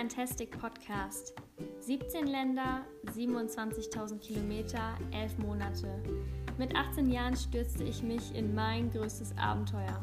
Fantastic 0.00 0.58
Podcast. 0.58 1.34
17 1.80 2.26
Länder, 2.26 2.86
27.000 3.14 4.18
Kilometer, 4.20 4.94
11 5.12 5.36
Monate. 5.36 6.02
Mit 6.56 6.74
18 6.74 7.10
Jahren 7.10 7.36
stürzte 7.36 7.84
ich 7.84 8.02
mich 8.02 8.34
in 8.34 8.54
mein 8.54 8.90
größtes 8.90 9.36
Abenteuer. 9.36 10.02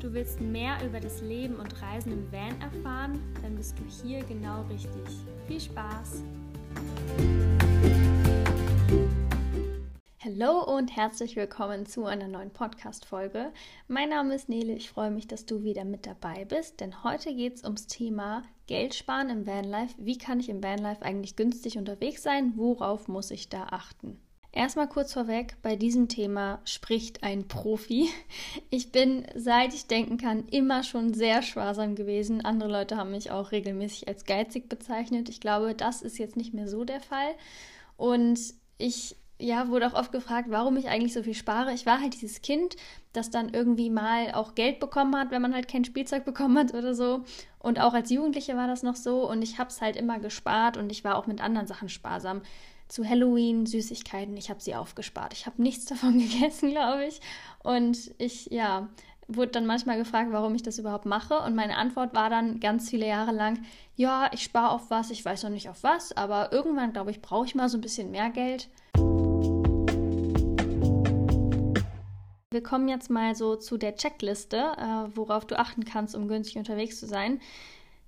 Du 0.00 0.12
willst 0.12 0.40
mehr 0.40 0.84
über 0.84 0.98
das 0.98 1.22
Leben 1.22 1.54
und 1.54 1.80
Reisen 1.80 2.10
im 2.10 2.32
Van 2.32 2.60
erfahren? 2.60 3.20
Dann 3.42 3.54
bist 3.54 3.78
du 3.78 3.84
hier 3.84 4.24
genau 4.24 4.62
richtig. 4.62 5.04
Viel 5.46 5.60
Spaß! 5.60 6.24
Hallo 10.32 10.62
und 10.64 10.96
herzlich 10.96 11.36
willkommen 11.36 11.84
zu 11.84 12.06
einer 12.06 12.26
neuen 12.26 12.50
Podcast-Folge. 12.50 13.52
Mein 13.86 14.08
Name 14.08 14.34
ist 14.34 14.48
Nele, 14.48 14.72
ich 14.72 14.88
freue 14.88 15.10
mich, 15.10 15.26
dass 15.26 15.44
du 15.44 15.62
wieder 15.62 15.84
mit 15.84 16.06
dabei 16.06 16.46
bist, 16.46 16.80
denn 16.80 17.04
heute 17.04 17.34
geht 17.34 17.56
es 17.56 17.64
ums 17.64 17.86
Thema 17.86 18.42
Geld 18.66 18.94
sparen 18.94 19.28
im 19.28 19.46
Vanlife. 19.46 19.94
Wie 19.98 20.16
kann 20.16 20.40
ich 20.40 20.48
im 20.48 20.62
Vanlife 20.62 21.02
eigentlich 21.02 21.36
günstig 21.36 21.76
unterwegs 21.76 22.22
sein? 22.22 22.54
Worauf 22.56 23.08
muss 23.08 23.30
ich 23.30 23.50
da 23.50 23.64
achten? 23.64 24.20
Erstmal 24.52 24.88
kurz 24.88 25.12
vorweg, 25.12 25.56
bei 25.60 25.76
diesem 25.76 26.08
Thema 26.08 26.60
spricht 26.64 27.22
ein 27.22 27.46
Profi. 27.46 28.08
Ich 28.70 28.90
bin, 28.90 29.26
seit 29.34 29.74
ich 29.74 29.86
denken 29.86 30.16
kann, 30.16 30.48
immer 30.48 30.82
schon 30.82 31.12
sehr 31.12 31.42
sparsam 31.42 31.94
gewesen. 31.94 32.42
Andere 32.42 32.70
Leute 32.70 32.96
haben 32.96 33.10
mich 33.10 33.30
auch 33.30 33.52
regelmäßig 33.52 34.08
als 34.08 34.24
geizig 34.24 34.70
bezeichnet. 34.70 35.28
Ich 35.28 35.40
glaube, 35.40 35.74
das 35.74 36.00
ist 36.00 36.18
jetzt 36.18 36.36
nicht 36.36 36.54
mehr 36.54 36.68
so 36.68 36.84
der 36.84 37.00
Fall. 37.00 37.34
Und 37.98 38.38
ich 38.78 39.16
ja, 39.42 39.68
wurde 39.68 39.86
auch 39.88 39.94
oft 39.94 40.12
gefragt, 40.12 40.48
warum 40.50 40.76
ich 40.76 40.88
eigentlich 40.88 41.12
so 41.12 41.22
viel 41.22 41.34
spare. 41.34 41.72
Ich 41.74 41.84
war 41.84 42.00
halt 42.00 42.14
dieses 42.14 42.42
Kind, 42.42 42.76
das 43.12 43.30
dann 43.30 43.52
irgendwie 43.52 43.90
mal 43.90 44.32
auch 44.32 44.54
Geld 44.54 44.78
bekommen 44.78 45.16
hat, 45.16 45.30
wenn 45.30 45.42
man 45.42 45.54
halt 45.54 45.68
kein 45.68 45.84
Spielzeug 45.84 46.24
bekommen 46.26 46.56
hat 46.56 46.74
oder 46.74 46.94
so. 46.94 47.24
Und 47.58 47.80
auch 47.80 47.92
als 47.92 48.10
Jugendliche 48.10 48.56
war 48.56 48.68
das 48.68 48.82
noch 48.82 48.96
so. 48.96 49.28
Und 49.28 49.42
ich 49.42 49.58
habe 49.58 49.70
es 49.70 49.80
halt 49.80 49.96
immer 49.96 50.18
gespart 50.18 50.76
und 50.76 50.90
ich 50.90 51.04
war 51.04 51.16
auch 51.16 51.26
mit 51.26 51.40
anderen 51.40 51.66
Sachen 51.66 51.88
sparsam. 51.88 52.42
Zu 52.88 53.08
Halloween 53.08 53.66
Süßigkeiten, 53.66 54.36
ich 54.36 54.50
habe 54.50 54.60
sie 54.60 54.74
aufgespart. 54.74 55.32
Ich 55.32 55.46
habe 55.46 55.60
nichts 55.60 55.84
davon 55.86 56.18
gegessen, 56.18 56.70
glaube 56.70 57.04
ich. 57.06 57.20
Und 57.62 58.12
ich, 58.18 58.46
ja, 58.50 58.88
wurde 59.26 59.52
dann 59.52 59.66
manchmal 59.66 59.98
gefragt, 59.98 60.28
warum 60.30 60.54
ich 60.54 60.62
das 60.62 60.78
überhaupt 60.78 61.06
mache. 61.06 61.38
Und 61.40 61.56
meine 61.56 61.76
Antwort 61.76 62.14
war 62.14 62.30
dann 62.30 62.60
ganz 62.60 62.90
viele 62.90 63.06
Jahre 63.06 63.32
lang, 63.32 63.64
ja, 63.96 64.30
ich 64.32 64.42
spare 64.42 64.70
auf 64.70 64.90
was, 64.90 65.10
ich 65.10 65.24
weiß 65.24 65.42
noch 65.42 65.50
nicht 65.50 65.68
auf 65.68 65.82
was, 65.82 66.16
aber 66.16 66.52
irgendwann, 66.52 66.92
glaube 66.92 67.10
ich, 67.10 67.22
brauche 67.22 67.46
ich 67.46 67.54
mal 67.54 67.68
so 67.68 67.78
ein 67.78 67.82
bisschen 67.82 68.10
mehr 68.10 68.30
Geld. 68.30 68.68
Wir 72.52 72.62
kommen 72.62 72.88
jetzt 72.88 73.10
mal 73.10 73.34
so 73.34 73.56
zu 73.56 73.78
der 73.78 73.96
Checkliste, 73.96 74.58
äh, 74.76 75.16
worauf 75.16 75.46
du 75.46 75.58
achten 75.58 75.84
kannst, 75.84 76.14
um 76.14 76.28
günstig 76.28 76.58
unterwegs 76.58 77.00
zu 77.00 77.06
sein. 77.06 77.40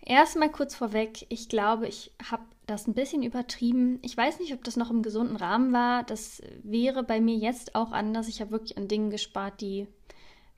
Erstmal 0.05 0.51
kurz 0.51 0.75
vorweg, 0.75 1.25
ich 1.31 1.49
glaube, 1.49 1.89
ich 1.89 2.13
habe 2.31 2.43
das 2.67 2.87
ein 2.87 2.95
bisschen 2.95 3.23
übertrieben. 3.23 3.99
Ich 4.03 4.15
weiß 4.17 4.39
nicht, 4.39 4.53
ob 4.53 4.63
das 4.63 4.77
noch 4.77 4.91
im 4.91 5.03
gesunden 5.03 5.37
Rahmen 5.37 5.73
war. 5.73 6.03
Das 6.03 6.43
wäre 6.63 7.03
bei 7.03 7.21
mir 7.21 7.37
jetzt 7.37 7.75
auch 7.75 7.93
anders. 7.93 8.29
Ich 8.29 8.41
habe 8.41 8.51
wirklich 8.51 8.77
an 8.77 8.87
Dingen 8.87 9.09
gespart, 9.11 9.63
die 9.63 9.87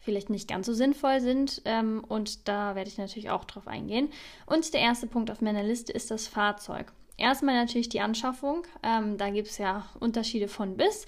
vielleicht 0.00 0.31
nicht 0.31 0.48
ganz 0.48 0.67
so 0.67 0.73
sinnvoll 0.73 1.21
sind. 1.21 1.62
Ähm, 1.65 2.03
und 2.09 2.48
da 2.48 2.75
werde 2.75 2.91
ich 2.91 2.98
natürlich 2.98 3.31
auch 3.31 3.45
drauf 3.45 3.69
eingehen. 3.69 4.09
Und 4.47 4.75
der 4.75 4.81
erste 4.81 5.06
Punkt 5.06 5.31
auf 5.31 5.41
meiner 5.41 5.62
Liste 5.62 5.93
ist 5.93 6.11
das 6.11 6.27
Fahrzeug. 6.27 6.93
Erstmal 7.17 7.55
natürlich 7.55 7.89
die 7.89 8.00
Anschaffung. 8.00 8.65
Ähm, 8.83 9.17
da 9.17 9.31
gibt 9.31 9.48
es 9.48 9.59
ja 9.59 9.87
Unterschiede 10.00 10.48
von 10.48 10.77
bis. 10.77 11.06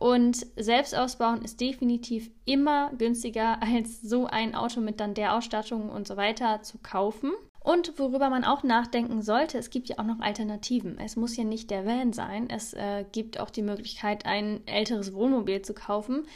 Und 0.00 0.46
selbst 0.56 0.96
ausbauen 0.96 1.42
ist 1.42 1.60
definitiv 1.60 2.30
immer 2.46 2.90
günstiger, 2.96 3.62
als 3.62 4.00
so 4.00 4.26
ein 4.26 4.54
Auto 4.54 4.80
mit 4.80 4.98
dann 4.98 5.12
der 5.12 5.36
Ausstattung 5.36 5.90
und 5.90 6.08
so 6.08 6.16
weiter 6.16 6.62
zu 6.62 6.78
kaufen. 6.78 7.32
Und 7.62 7.98
worüber 7.98 8.30
man 8.30 8.44
auch 8.44 8.62
nachdenken 8.62 9.20
sollte, 9.20 9.58
es 9.58 9.68
gibt 9.68 9.90
ja 9.90 9.98
auch 9.98 10.04
noch 10.04 10.20
Alternativen. 10.20 10.98
Es 10.98 11.16
muss 11.16 11.36
ja 11.36 11.44
nicht 11.44 11.70
der 11.70 11.84
Van 11.84 12.14
sein. 12.14 12.48
Es 12.48 12.72
äh, 12.72 13.04
gibt 13.12 13.38
auch 13.38 13.50
die 13.50 13.60
Möglichkeit, 13.60 14.24
ein 14.24 14.66
älteres 14.66 15.12
Wohnmobil 15.12 15.60
zu 15.60 15.74
kaufen. 15.74 16.26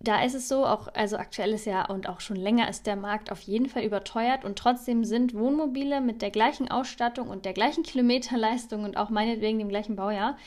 Da 0.00 0.22
ist 0.24 0.34
es 0.34 0.48
so, 0.48 0.64
auch, 0.64 0.88
also 0.94 1.18
aktuell 1.18 1.52
ist 1.52 1.66
ja 1.66 1.84
und 1.84 2.08
auch 2.08 2.20
schon 2.20 2.36
länger 2.36 2.70
ist 2.70 2.86
der 2.86 2.96
Markt 2.96 3.30
auf 3.30 3.40
jeden 3.40 3.68
Fall 3.68 3.82
überteuert 3.82 4.44
und 4.44 4.56
trotzdem 4.56 5.04
sind 5.04 5.34
Wohnmobile 5.34 6.00
mit 6.00 6.22
der 6.22 6.30
gleichen 6.30 6.70
Ausstattung 6.70 7.28
und 7.28 7.44
der 7.44 7.52
gleichen 7.52 7.82
Kilometerleistung 7.82 8.84
und 8.84 8.96
auch 8.96 9.10
meinetwegen 9.10 9.58
dem 9.58 9.68
gleichen 9.68 9.96
Baujahr 9.96 10.38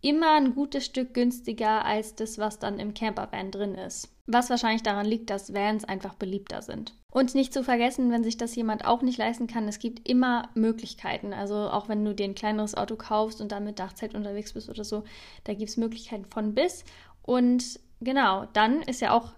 immer 0.00 0.36
ein 0.36 0.54
gutes 0.54 0.84
Stück 0.84 1.14
günstiger 1.14 1.84
als 1.84 2.14
das, 2.14 2.38
was 2.38 2.58
dann 2.58 2.78
im 2.78 2.94
Campervan 2.94 3.50
drin 3.50 3.74
ist. 3.74 4.12
Was 4.26 4.50
wahrscheinlich 4.50 4.82
daran 4.82 5.06
liegt, 5.06 5.30
dass 5.30 5.54
Vans 5.54 5.84
einfach 5.84 6.14
beliebter 6.14 6.62
sind. 6.62 6.94
Und 7.10 7.34
nicht 7.34 7.52
zu 7.52 7.64
vergessen, 7.64 8.10
wenn 8.10 8.22
sich 8.22 8.36
das 8.36 8.54
jemand 8.54 8.84
auch 8.84 9.02
nicht 9.02 9.18
leisten 9.18 9.46
kann, 9.46 9.66
es 9.66 9.78
gibt 9.78 10.08
immer 10.08 10.50
Möglichkeiten. 10.54 11.32
Also 11.32 11.54
auch 11.54 11.88
wenn 11.88 12.04
du 12.04 12.14
dir 12.14 12.24
ein 12.24 12.34
kleineres 12.34 12.76
Auto 12.76 12.96
kaufst 12.96 13.40
und 13.40 13.50
dann 13.50 13.64
mit 13.64 13.78
Dachzeit 13.78 14.14
unterwegs 14.14 14.52
bist 14.52 14.68
oder 14.68 14.84
so, 14.84 15.04
da 15.44 15.54
gibt 15.54 15.70
es 15.70 15.78
Möglichkeiten 15.78 16.26
von 16.26 16.54
bis. 16.54 16.84
Und 17.22 17.80
genau, 18.00 18.46
dann 18.52 18.82
ist 18.82 19.00
ja 19.00 19.12
auch 19.12 19.32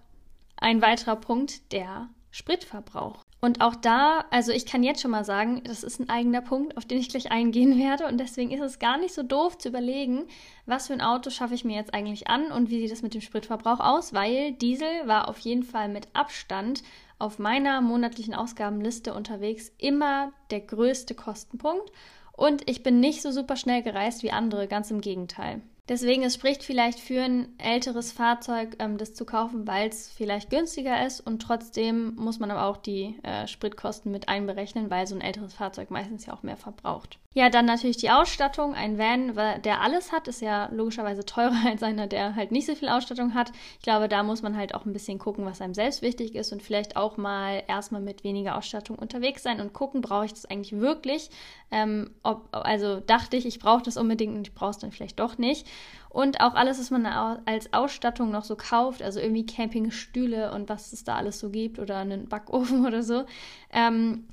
ein 0.57 0.81
weiterer 0.81 1.15
Punkt 1.15 1.71
der 1.71 2.09
Spritverbrauch. 2.29 3.23
Und 3.43 3.61
auch 3.61 3.75
da, 3.75 4.25
also 4.29 4.51
ich 4.51 4.67
kann 4.67 4.83
jetzt 4.83 5.01
schon 5.01 5.09
mal 5.09 5.25
sagen, 5.25 5.63
das 5.63 5.83
ist 5.83 5.99
ein 5.99 6.09
eigener 6.09 6.41
Punkt, 6.41 6.77
auf 6.77 6.85
den 6.85 6.99
ich 6.99 7.09
gleich 7.09 7.31
eingehen 7.31 7.77
werde. 7.83 8.05
Und 8.05 8.19
deswegen 8.19 8.51
ist 8.51 8.61
es 8.61 8.77
gar 8.77 8.97
nicht 8.97 9.15
so 9.15 9.23
doof 9.23 9.57
zu 9.57 9.69
überlegen, 9.69 10.25
was 10.67 10.87
für 10.87 10.93
ein 10.93 11.01
Auto 11.01 11.31
schaffe 11.31 11.55
ich 11.55 11.65
mir 11.65 11.75
jetzt 11.75 11.93
eigentlich 11.93 12.27
an 12.27 12.51
und 12.51 12.69
wie 12.69 12.79
sieht 12.79 12.91
es 12.91 13.01
mit 13.01 13.15
dem 13.15 13.21
Spritverbrauch 13.21 13.79
aus, 13.79 14.13
weil 14.13 14.51
Diesel 14.53 14.87
war 15.05 15.27
auf 15.27 15.39
jeden 15.39 15.63
Fall 15.63 15.89
mit 15.89 16.07
Abstand 16.13 16.83
auf 17.17 17.39
meiner 17.39 17.81
monatlichen 17.81 18.35
Ausgabenliste 18.35 19.13
unterwegs 19.13 19.71
immer 19.79 20.33
der 20.51 20.61
größte 20.61 21.15
Kostenpunkt. 21.15 21.91
Und 22.33 22.69
ich 22.69 22.83
bin 22.83 22.99
nicht 22.99 23.23
so 23.23 23.31
super 23.31 23.55
schnell 23.55 23.81
gereist 23.81 24.21
wie 24.21 24.31
andere, 24.31 24.67
ganz 24.67 24.91
im 24.91 25.01
Gegenteil. 25.01 25.61
Deswegen, 25.89 26.23
es 26.23 26.35
spricht 26.35 26.63
vielleicht 26.63 26.99
für 26.99 27.23
ein 27.23 27.57
älteres 27.57 28.11
Fahrzeug, 28.11 28.75
ähm, 28.79 28.97
das 28.97 29.13
zu 29.13 29.25
kaufen, 29.25 29.67
weil 29.67 29.89
es 29.89 30.09
vielleicht 30.09 30.49
günstiger 30.49 31.05
ist 31.05 31.21
und 31.21 31.41
trotzdem 31.41 32.15
muss 32.15 32.39
man 32.39 32.51
aber 32.51 32.65
auch 32.65 32.77
die 32.77 33.17
äh, 33.23 33.47
Spritkosten 33.47 34.11
mit 34.11 34.29
einberechnen, 34.29 34.89
weil 34.89 35.07
so 35.07 35.15
ein 35.15 35.21
älteres 35.21 35.55
Fahrzeug 35.55 35.89
meistens 35.89 36.25
ja 36.27 36.33
auch 36.33 36.43
mehr 36.43 36.57
verbraucht. 36.57 37.17
Ja, 37.33 37.49
dann 37.49 37.65
natürlich 37.65 37.95
die 37.95 38.11
Ausstattung. 38.11 38.75
Ein 38.75 38.97
Van, 38.97 39.33
der 39.63 39.79
alles 39.79 40.11
hat, 40.11 40.27
ist 40.27 40.41
ja 40.41 40.69
logischerweise 40.71 41.25
teurer 41.25 41.55
als 41.65 41.81
einer, 41.81 42.07
der 42.07 42.35
halt 42.35 42.51
nicht 42.51 42.67
so 42.67 42.75
viel 42.75 42.89
Ausstattung 42.89 43.33
hat. 43.33 43.53
Ich 43.77 43.83
glaube, 43.83 44.09
da 44.09 44.21
muss 44.21 44.41
man 44.41 44.57
halt 44.57 44.75
auch 44.75 44.85
ein 44.85 44.91
bisschen 44.91 45.17
gucken, 45.17 45.45
was 45.45 45.61
einem 45.61 45.73
selbst 45.73 46.01
wichtig 46.01 46.35
ist 46.35 46.51
und 46.51 46.61
vielleicht 46.61 46.97
auch 46.97 47.15
mal 47.15 47.63
erstmal 47.67 48.01
mit 48.01 48.25
weniger 48.25 48.57
Ausstattung 48.57 48.99
unterwegs 48.99 49.43
sein 49.43 49.61
und 49.61 49.71
gucken, 49.71 50.01
brauche 50.01 50.25
ich 50.25 50.33
das 50.33 50.45
eigentlich 50.45 50.73
wirklich? 50.73 51.29
Ähm, 51.71 52.11
ob, 52.21 52.49
also 52.51 52.99
dachte 52.99 53.37
ich, 53.37 53.45
ich 53.45 53.59
brauche 53.59 53.83
das 53.83 53.95
unbedingt 53.95 54.35
und 54.35 54.47
ich 54.49 54.53
brauche 54.53 54.71
es 54.71 54.79
dann 54.79 54.91
vielleicht 54.91 55.19
doch 55.21 55.37
nicht. 55.37 55.67
Und 56.09 56.41
auch 56.41 56.55
alles, 56.55 56.77
was 56.77 56.91
man 56.91 57.05
als 57.05 57.71
Ausstattung 57.71 58.31
noch 58.31 58.43
so 58.43 58.57
kauft, 58.57 59.01
also 59.01 59.19
irgendwie 59.19 59.45
Campingstühle 59.45 60.51
und 60.51 60.67
was 60.67 60.91
es 60.91 61.05
da 61.05 61.15
alles 61.15 61.39
so 61.39 61.49
gibt 61.49 61.79
oder 61.79 61.97
einen 61.97 62.27
Backofen 62.27 62.85
oder 62.87 63.01
so. 63.01 63.23
Ähm, 63.71 64.27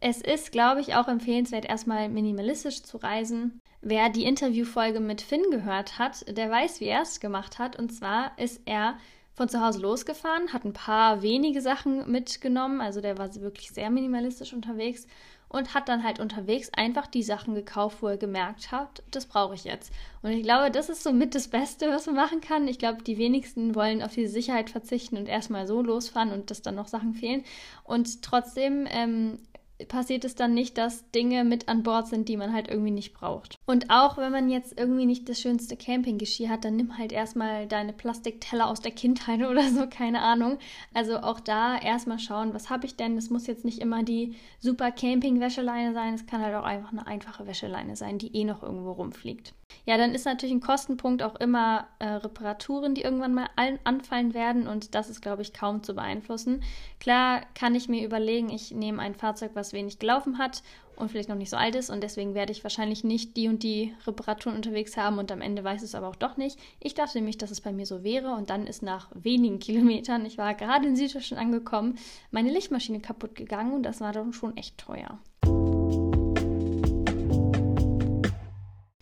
es 0.00 0.20
ist, 0.22 0.52
glaube 0.52 0.80
ich, 0.80 0.94
auch 0.94 1.08
empfehlenswert, 1.08 1.64
erstmal 1.66 2.08
minimalistisch 2.08 2.82
zu 2.82 2.96
reisen. 2.96 3.60
Wer 3.82 4.08
die 4.08 4.24
Interviewfolge 4.24 5.00
mit 5.00 5.20
Finn 5.20 5.42
gehört 5.50 5.98
hat, 5.98 6.24
der 6.28 6.50
weiß, 6.50 6.80
wie 6.80 6.86
er 6.86 7.02
es 7.02 7.20
gemacht 7.20 7.58
hat. 7.58 7.76
Und 7.76 7.90
zwar 7.90 8.38
ist 8.38 8.60
er 8.64 8.96
von 9.34 9.48
zu 9.48 9.60
Hause 9.60 9.80
losgefahren, 9.80 10.52
hat 10.52 10.64
ein 10.64 10.72
paar 10.72 11.22
wenige 11.22 11.60
Sachen 11.60 12.10
mitgenommen, 12.10 12.80
also 12.80 13.00
der 13.00 13.16
war 13.16 13.34
wirklich 13.36 13.70
sehr 13.70 13.88
minimalistisch 13.88 14.52
unterwegs 14.52 15.06
und 15.50 15.74
hat 15.74 15.88
dann 15.88 16.04
halt 16.04 16.20
unterwegs 16.20 16.70
einfach 16.72 17.08
die 17.08 17.24
Sachen 17.24 17.54
gekauft, 17.54 17.98
wo 18.00 18.06
er 18.06 18.16
gemerkt 18.16 18.70
hat, 18.70 19.02
das 19.10 19.26
brauche 19.26 19.54
ich 19.54 19.64
jetzt. 19.64 19.92
Und 20.22 20.30
ich 20.30 20.44
glaube, 20.44 20.70
das 20.70 20.88
ist 20.88 21.02
somit 21.02 21.34
das 21.34 21.48
Beste, 21.48 21.90
was 21.90 22.06
man 22.06 22.14
machen 22.14 22.40
kann. 22.40 22.68
Ich 22.68 22.78
glaube, 22.78 23.02
die 23.02 23.18
wenigsten 23.18 23.74
wollen 23.74 24.00
auf 24.00 24.14
diese 24.14 24.32
Sicherheit 24.32 24.70
verzichten 24.70 25.16
und 25.16 25.26
erstmal 25.26 25.66
so 25.66 25.82
losfahren 25.82 26.30
und 26.30 26.50
dass 26.50 26.62
dann 26.62 26.76
noch 26.76 26.86
Sachen 26.86 27.14
fehlen. 27.14 27.42
Und 27.82 28.22
trotzdem 28.22 28.86
ähm, 28.88 29.40
passiert 29.88 30.24
es 30.24 30.34
dann 30.34 30.54
nicht, 30.54 30.78
dass 30.78 31.10
Dinge 31.10 31.44
mit 31.44 31.68
an 31.68 31.82
Bord 31.82 32.08
sind, 32.08 32.28
die 32.28 32.36
man 32.36 32.52
halt 32.52 32.68
irgendwie 32.68 32.90
nicht 32.90 33.14
braucht. 33.14 33.58
Und 33.66 33.90
auch 33.90 34.18
wenn 34.18 34.32
man 34.32 34.50
jetzt 34.50 34.78
irgendwie 34.78 35.06
nicht 35.06 35.28
das 35.28 35.40
schönste 35.40 35.76
Campinggeschirr 35.76 36.48
hat, 36.48 36.64
dann 36.64 36.76
nimm 36.76 36.98
halt 36.98 37.12
erstmal 37.12 37.66
deine 37.66 37.92
Plastikteller 37.92 38.68
aus 38.68 38.80
der 38.80 38.92
Kindheit 38.92 39.42
oder 39.50 39.68
so, 39.70 39.86
keine 39.86 40.22
Ahnung. 40.22 40.58
Also 40.94 41.18
auch 41.18 41.40
da 41.40 41.78
erstmal 41.78 42.18
schauen, 42.18 42.54
was 42.54 42.70
habe 42.70 42.86
ich 42.86 42.96
denn? 42.96 43.16
Das 43.16 43.30
muss 43.30 43.46
jetzt 43.46 43.64
nicht 43.64 43.80
immer 43.80 44.02
die 44.02 44.36
super 44.58 44.90
Camping-Wäscheleine 44.90 45.92
sein, 45.94 46.14
es 46.14 46.26
kann 46.26 46.42
halt 46.42 46.54
auch 46.54 46.64
einfach 46.64 46.92
eine 46.92 47.06
einfache 47.06 47.46
Wäscheleine 47.46 47.96
sein, 47.96 48.18
die 48.18 48.36
eh 48.36 48.44
noch 48.44 48.62
irgendwo 48.62 48.92
rumfliegt. 48.92 49.54
Ja, 49.86 49.96
dann 49.96 50.14
ist 50.14 50.24
natürlich 50.24 50.54
ein 50.54 50.60
Kostenpunkt 50.60 51.22
auch 51.22 51.36
immer 51.36 51.86
äh, 51.98 52.06
Reparaturen, 52.06 52.94
die 52.94 53.02
irgendwann 53.02 53.34
mal 53.34 53.48
anfallen 53.84 54.34
werden 54.34 54.66
und 54.66 54.94
das 54.94 55.10
ist, 55.10 55.20
glaube 55.20 55.42
ich, 55.42 55.52
kaum 55.52 55.82
zu 55.82 55.94
beeinflussen. 55.94 56.62
Klar 56.98 57.42
kann 57.54 57.74
ich 57.74 57.88
mir 57.88 58.04
überlegen, 58.04 58.50
ich 58.50 58.72
nehme 58.72 59.00
ein 59.02 59.14
Fahrzeug, 59.14 59.52
was 59.54 59.72
wenig 59.72 59.98
gelaufen 59.98 60.38
hat 60.38 60.62
und 61.00 61.10
vielleicht 61.10 61.28
noch 61.28 61.36
nicht 61.36 61.50
so 61.50 61.56
alt 61.56 61.74
ist 61.74 61.90
und 61.90 62.02
deswegen 62.02 62.34
werde 62.34 62.52
ich 62.52 62.62
wahrscheinlich 62.62 63.04
nicht 63.04 63.36
die 63.36 63.48
und 63.48 63.62
die 63.62 63.94
Reparaturen 64.06 64.56
unterwegs 64.56 64.96
haben 64.96 65.18
und 65.18 65.32
am 65.32 65.40
Ende 65.40 65.64
weiß 65.64 65.82
es 65.82 65.94
aber 65.94 66.08
auch 66.08 66.16
doch 66.16 66.36
nicht. 66.36 66.58
Ich 66.78 66.94
dachte 66.94 67.18
nämlich, 67.18 67.38
dass 67.38 67.50
es 67.50 67.60
bei 67.60 67.72
mir 67.72 67.86
so 67.86 68.04
wäre 68.04 68.34
und 68.34 68.50
dann 68.50 68.66
ist 68.66 68.82
nach 68.82 69.08
wenigen 69.14 69.58
Kilometern, 69.58 70.26
ich 70.26 70.38
war 70.38 70.54
gerade 70.54 70.86
in 70.86 70.96
Süddeutschland 70.96 71.42
angekommen, 71.42 71.98
meine 72.30 72.50
Lichtmaschine 72.50 73.00
kaputt 73.00 73.34
gegangen 73.34 73.72
und 73.72 73.82
das 73.82 74.00
war 74.00 74.12
dann 74.12 74.32
schon 74.32 74.56
echt 74.56 74.78
teuer. 74.78 75.18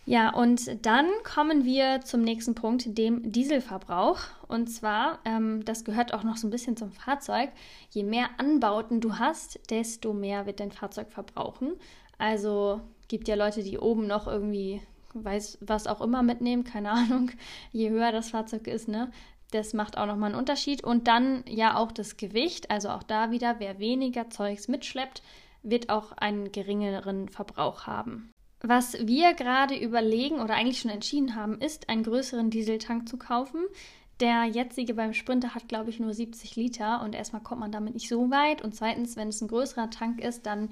Ja, 0.09 0.33
und 0.33 0.83
dann 0.87 1.05
kommen 1.23 1.65
wir 1.65 2.01
zum 2.01 2.21
nächsten 2.21 2.55
Punkt, 2.55 2.97
dem 2.97 3.31
Dieselverbrauch. 3.31 4.17
Und 4.47 4.65
zwar, 4.65 5.19
ähm, 5.23 5.63
das 5.65 5.83
gehört 5.83 6.15
auch 6.15 6.23
noch 6.23 6.35
so 6.35 6.47
ein 6.47 6.49
bisschen 6.49 6.75
zum 6.75 6.91
Fahrzeug, 6.91 7.51
je 7.91 8.01
mehr 8.01 8.27
Anbauten 8.37 9.01
du 9.01 9.19
hast, 9.19 9.59
desto 9.69 10.13
mehr 10.13 10.47
wird 10.47 10.61
dein 10.61 10.71
Fahrzeug 10.71 11.11
verbrauchen. 11.11 11.73
Also 12.17 12.81
gibt 13.07 13.27
ja 13.27 13.35
Leute, 13.35 13.61
die 13.61 13.77
oben 13.77 14.07
noch 14.07 14.25
irgendwie, 14.25 14.81
weiß 15.13 15.59
was 15.61 15.85
auch 15.85 16.01
immer 16.01 16.23
mitnehmen, 16.23 16.63
keine 16.63 16.89
Ahnung, 16.89 17.29
je 17.71 17.91
höher 17.91 18.11
das 18.11 18.31
Fahrzeug 18.31 18.65
ist, 18.65 18.87
ne? 18.87 19.11
Das 19.51 19.75
macht 19.75 19.95
auch 19.95 20.07
nochmal 20.07 20.31
einen 20.31 20.39
Unterschied. 20.39 20.83
Und 20.83 21.07
dann 21.07 21.43
ja 21.47 21.77
auch 21.77 21.91
das 21.91 22.17
Gewicht, 22.17 22.71
also 22.71 22.89
auch 22.89 23.03
da 23.03 23.29
wieder, 23.29 23.59
wer 23.59 23.77
weniger 23.77 24.27
Zeugs 24.31 24.67
mitschleppt, 24.67 25.21
wird 25.61 25.89
auch 25.89 26.13
einen 26.13 26.51
geringeren 26.51 27.29
Verbrauch 27.29 27.85
haben. 27.85 28.31
Was 28.61 28.93
wir 28.99 29.33
gerade 29.33 29.77
überlegen 29.77 30.41
oder 30.41 30.55
eigentlich 30.55 30.79
schon 30.79 30.91
entschieden 30.91 31.35
haben, 31.35 31.59
ist, 31.59 31.87
einen 31.87 32.03
größeren 32.03 32.49
Dieseltank 32.49 33.07
zu 33.07 33.17
kaufen. 33.17 33.61
Der 34.19 34.43
jetzige 34.43 34.93
beim 34.95 35.13
Sprinter 35.13 35.55
hat, 35.55 35.69
glaube 35.69 35.89
ich, 35.89 35.99
nur 35.99 36.13
70 36.13 36.57
Liter 36.57 37.01
und 37.01 37.15
erstmal 37.15 37.41
kommt 37.41 37.61
man 37.61 37.71
damit 37.71 37.93
nicht 37.93 38.09
so 38.09 38.29
weit. 38.31 38.61
Und 38.61 38.75
zweitens, 38.75 39.15
wenn 39.15 39.29
es 39.29 39.41
ein 39.41 39.47
größerer 39.47 39.89
Tank 39.89 40.19
ist, 40.21 40.45
dann 40.45 40.69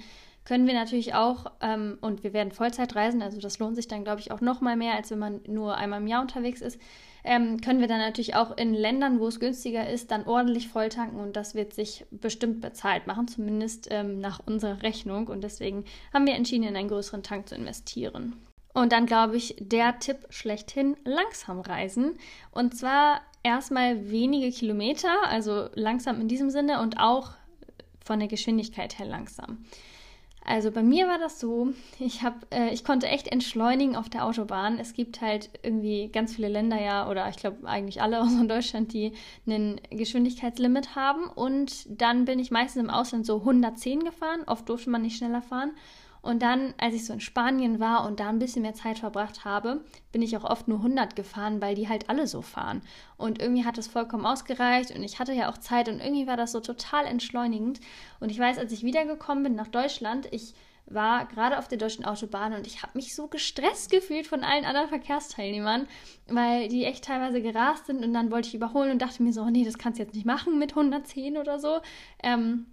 können 0.48 0.66
wir 0.66 0.74
natürlich 0.74 1.14
auch, 1.14 1.52
ähm, 1.60 1.98
und 2.00 2.24
wir 2.24 2.32
werden 2.32 2.54
Vollzeit 2.54 2.96
reisen, 2.96 3.22
also 3.22 3.38
das 3.38 3.60
lohnt 3.60 3.76
sich 3.76 3.90
dann, 3.90 4.06
glaube 4.06 4.22
ich, 4.22 4.32
auch 4.32 4.40
noch 4.40 4.62
mal 4.62 4.78
mehr, 4.78 4.96
als 4.96 5.12
wenn 5.12 5.20
man 5.20 5.42
nur 5.46 5.76
einmal 5.76 6.00
im 6.00 6.08
Jahr 6.08 6.22
unterwegs 6.22 6.62
ist, 6.62 6.80
ähm, 7.26 7.60
können 7.60 7.82
wir 7.82 7.90
dann 7.90 8.00
natürlich 8.00 8.34
auch 8.36 8.56
in 8.56 8.74
Ländern, 8.74 9.20
wo 9.20 9.28
es 9.28 9.42
günstiger 9.42 9.90
ist, 9.90 10.10
dann 10.10 10.26
ordentlich 10.26 10.70
volltanken 10.70 11.20
und 11.20 11.36
das 11.36 11.54
wird 11.54 11.74
sich 11.74 12.06
bestimmt 12.12 12.62
bezahlt 12.62 13.08
machen, 13.08 13.28
zumindest 13.28 13.90
ähm, 13.92 14.22
nach 14.22 14.40
unserer 14.46 14.82
Rechnung. 14.84 15.28
Und 15.28 15.44
deswegen 15.44 15.84
haben 16.14 16.26
wir 16.26 16.36
entschieden, 16.36 16.64
in 16.64 16.78
einen 16.78 16.88
größeren 16.88 17.24
Tank 17.24 17.50
zu 17.50 17.56
investieren. 17.56 18.38
Und 18.74 18.94
dann 18.94 19.06
glaube 19.06 19.36
ich, 19.36 19.58
der 19.60 20.00
Tipp 20.00 20.28
schlechthin, 20.30 20.96
langsam 21.04 21.60
reisen. 21.60 22.14
Und 22.52 22.78
zwar 22.78 23.20
erstmal 23.44 24.10
wenige 24.10 24.50
Kilometer, 24.52 25.12
also 25.28 25.68
langsam 25.74 26.22
in 26.22 26.30
diesem 26.30 26.50
Sinne 26.50 26.82
und 26.82 26.98
auch 27.00 27.32
von 28.06 28.20
der 28.20 28.30
Geschwindigkeit 28.30 28.98
her 28.98 29.08
langsam. 29.08 29.66
Also 30.50 30.72
bei 30.72 30.82
mir 30.82 31.10
war 31.10 31.20
das 31.20 31.42
so, 31.42 31.74
ich, 32.00 32.24
hab, 32.24 32.48
äh, 32.56 32.70
ich 32.70 32.86
konnte 32.86 33.08
echt 33.08 33.28
entschleunigen 33.28 33.98
auf 33.98 34.08
der 34.08 34.26
Autobahn. 34.26 34.80
Es 34.80 34.94
gibt 34.94 35.20
halt 35.20 35.50
irgendwie 35.62 36.08
ganz 36.08 36.36
viele 36.36 36.48
Länder 36.48 36.82
ja, 36.82 37.10
oder 37.10 37.28
ich 37.28 37.36
glaube 37.36 37.68
eigentlich 37.68 38.02
alle 38.02 38.22
außer 38.24 38.46
Deutschland, 38.46 38.94
die 38.94 39.12
ein 39.46 39.82
Geschwindigkeitslimit 39.90 40.96
haben. 40.96 41.26
Und 41.26 41.86
dann 41.90 42.24
bin 42.24 42.40
ich 42.40 42.50
meistens 42.50 42.82
im 42.82 42.90
Ausland 42.90 43.26
so 43.26 43.40
110 43.40 44.06
gefahren. 44.06 44.44
Oft 44.48 44.70
durfte 44.70 44.90
man 44.90 45.02
nicht 45.02 45.18
schneller 45.18 45.42
fahren. 45.42 45.72
Und 46.28 46.42
dann, 46.42 46.74
als 46.78 46.94
ich 46.94 47.06
so 47.06 47.14
in 47.14 47.22
Spanien 47.22 47.80
war 47.80 48.06
und 48.06 48.20
da 48.20 48.28
ein 48.28 48.38
bisschen 48.38 48.64
mehr 48.64 48.74
Zeit 48.74 49.00
verbracht 49.00 49.46
habe, 49.46 49.86
bin 50.12 50.22
ich 50.22 50.36
auch 50.36 50.44
oft 50.44 50.68
nur 50.68 50.80
100 50.80 51.16
gefahren, 51.16 51.62
weil 51.62 51.74
die 51.74 51.88
halt 51.88 52.10
alle 52.10 52.28
so 52.28 52.42
fahren. 52.42 52.82
Und 53.16 53.40
irgendwie 53.40 53.64
hat 53.64 53.78
es 53.78 53.88
vollkommen 53.88 54.26
ausgereicht 54.26 54.94
und 54.94 55.04
ich 55.04 55.20
hatte 55.20 55.32
ja 55.32 55.50
auch 55.50 55.58
Zeit 55.58 55.88
und 55.88 56.02
irgendwie 56.02 56.28
war 56.28 56.36
das 56.36 56.52
so 56.52 56.60
total 56.60 57.06
entschleunigend. 57.06 57.80
Und 58.20 58.30
ich 58.30 58.38
weiß, 58.38 58.58
als 58.58 58.74
ich 58.74 58.84
wiedergekommen 58.84 59.42
bin 59.42 59.56
nach 59.56 59.70
Deutschland, 59.70 60.28
ich 60.32 60.54
war 60.86 61.28
gerade 61.28 61.60
auf 61.60 61.70
der 61.70 61.78
deutschen 61.78 62.04
Autobahn 62.04 62.52
und 62.52 62.68
ich 62.68 62.84
habe 62.84 62.92
mich 62.96 63.16
so 63.16 63.28
gestresst 63.28 63.90
gefühlt 63.90 64.28
von 64.28 64.44
allen 64.44 64.66
anderen 64.66 64.90
Verkehrsteilnehmern, 64.90 65.88
weil 66.28 66.68
die 66.68 66.84
echt 66.84 67.06
teilweise 67.06 67.42
gerast 67.42 67.86
sind 67.86 68.04
und 68.04 68.14
dann 68.14 68.32
wollte 68.32 68.50
ich 68.50 68.56
überholen 68.56 68.92
und 68.92 69.02
dachte 69.02 69.24
mir 69.24 69.32
so, 69.32 69.50
nee, 69.50 69.64
das 69.64 69.78
kannst 69.78 69.98
du 69.98 70.04
jetzt 70.04 70.14
nicht 70.14 70.26
machen 70.26 70.60
mit 70.60 70.72
110 70.72 71.38
oder 71.38 71.58
so. 71.58 71.80
Ähm, 72.22 72.66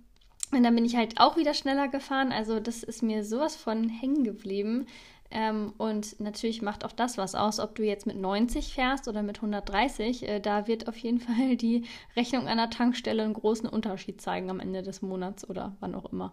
und 0.52 0.62
dann 0.62 0.75
bin 0.75 0.85
ich 0.85 0.96
halt 0.96 1.20
auch 1.20 1.37
wieder 1.37 1.55
schneller 1.55 1.88
gefahren. 1.88 2.32
Also 2.32 2.61
das 2.61 2.82
ist 2.82 3.02
mir 3.02 3.25
sowas 3.25 3.56
von 3.56 3.88
hängen 3.88 4.25
geblieben. 4.25 4.87
Ähm, 5.31 5.73
und 5.79 6.20
natürlich 6.20 6.62
macht 6.62 6.85
auch 6.85 6.93
das 6.93 7.19
was 7.19 7.35
aus, 7.35 7.58
ob 7.58 7.75
du 7.75 7.82
jetzt 7.82 8.06
mit 8.06 8.17
90 8.17 8.73
fährst 8.73 9.08
oder 9.08 9.23
mit 9.23 9.38
130. 9.38 10.29
Äh, 10.29 10.41
da 10.41 10.67
wird 10.69 10.87
auf 10.88 10.96
jeden 10.96 11.20
Fall 11.20 11.56
die 11.56 11.85
Rechnung 12.17 12.46
einer 12.46 12.70
Tankstelle 12.70 13.23
einen 13.23 13.35
großen 13.35 13.69
Unterschied 13.69 14.20
zeigen 14.20 14.50
am 14.50 14.61
Ende 14.61 14.82
des 14.82 15.02
Monats 15.02 15.49
oder 15.49 15.76
wann 15.81 15.94
auch 15.94 16.12
immer. 16.12 16.32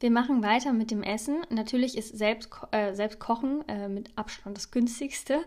Wir 0.00 0.10
machen 0.10 0.42
weiter 0.42 0.72
mit 0.72 0.90
dem 0.90 1.04
Essen. 1.04 1.42
Natürlich 1.48 1.96
ist 1.96 2.18
selbst, 2.18 2.50
äh, 2.72 2.92
selbst 2.92 3.20
Kochen 3.20 3.62
äh, 3.68 3.88
mit 3.88 4.10
Abstand 4.18 4.56
das 4.56 4.72
günstigste. 4.72 5.42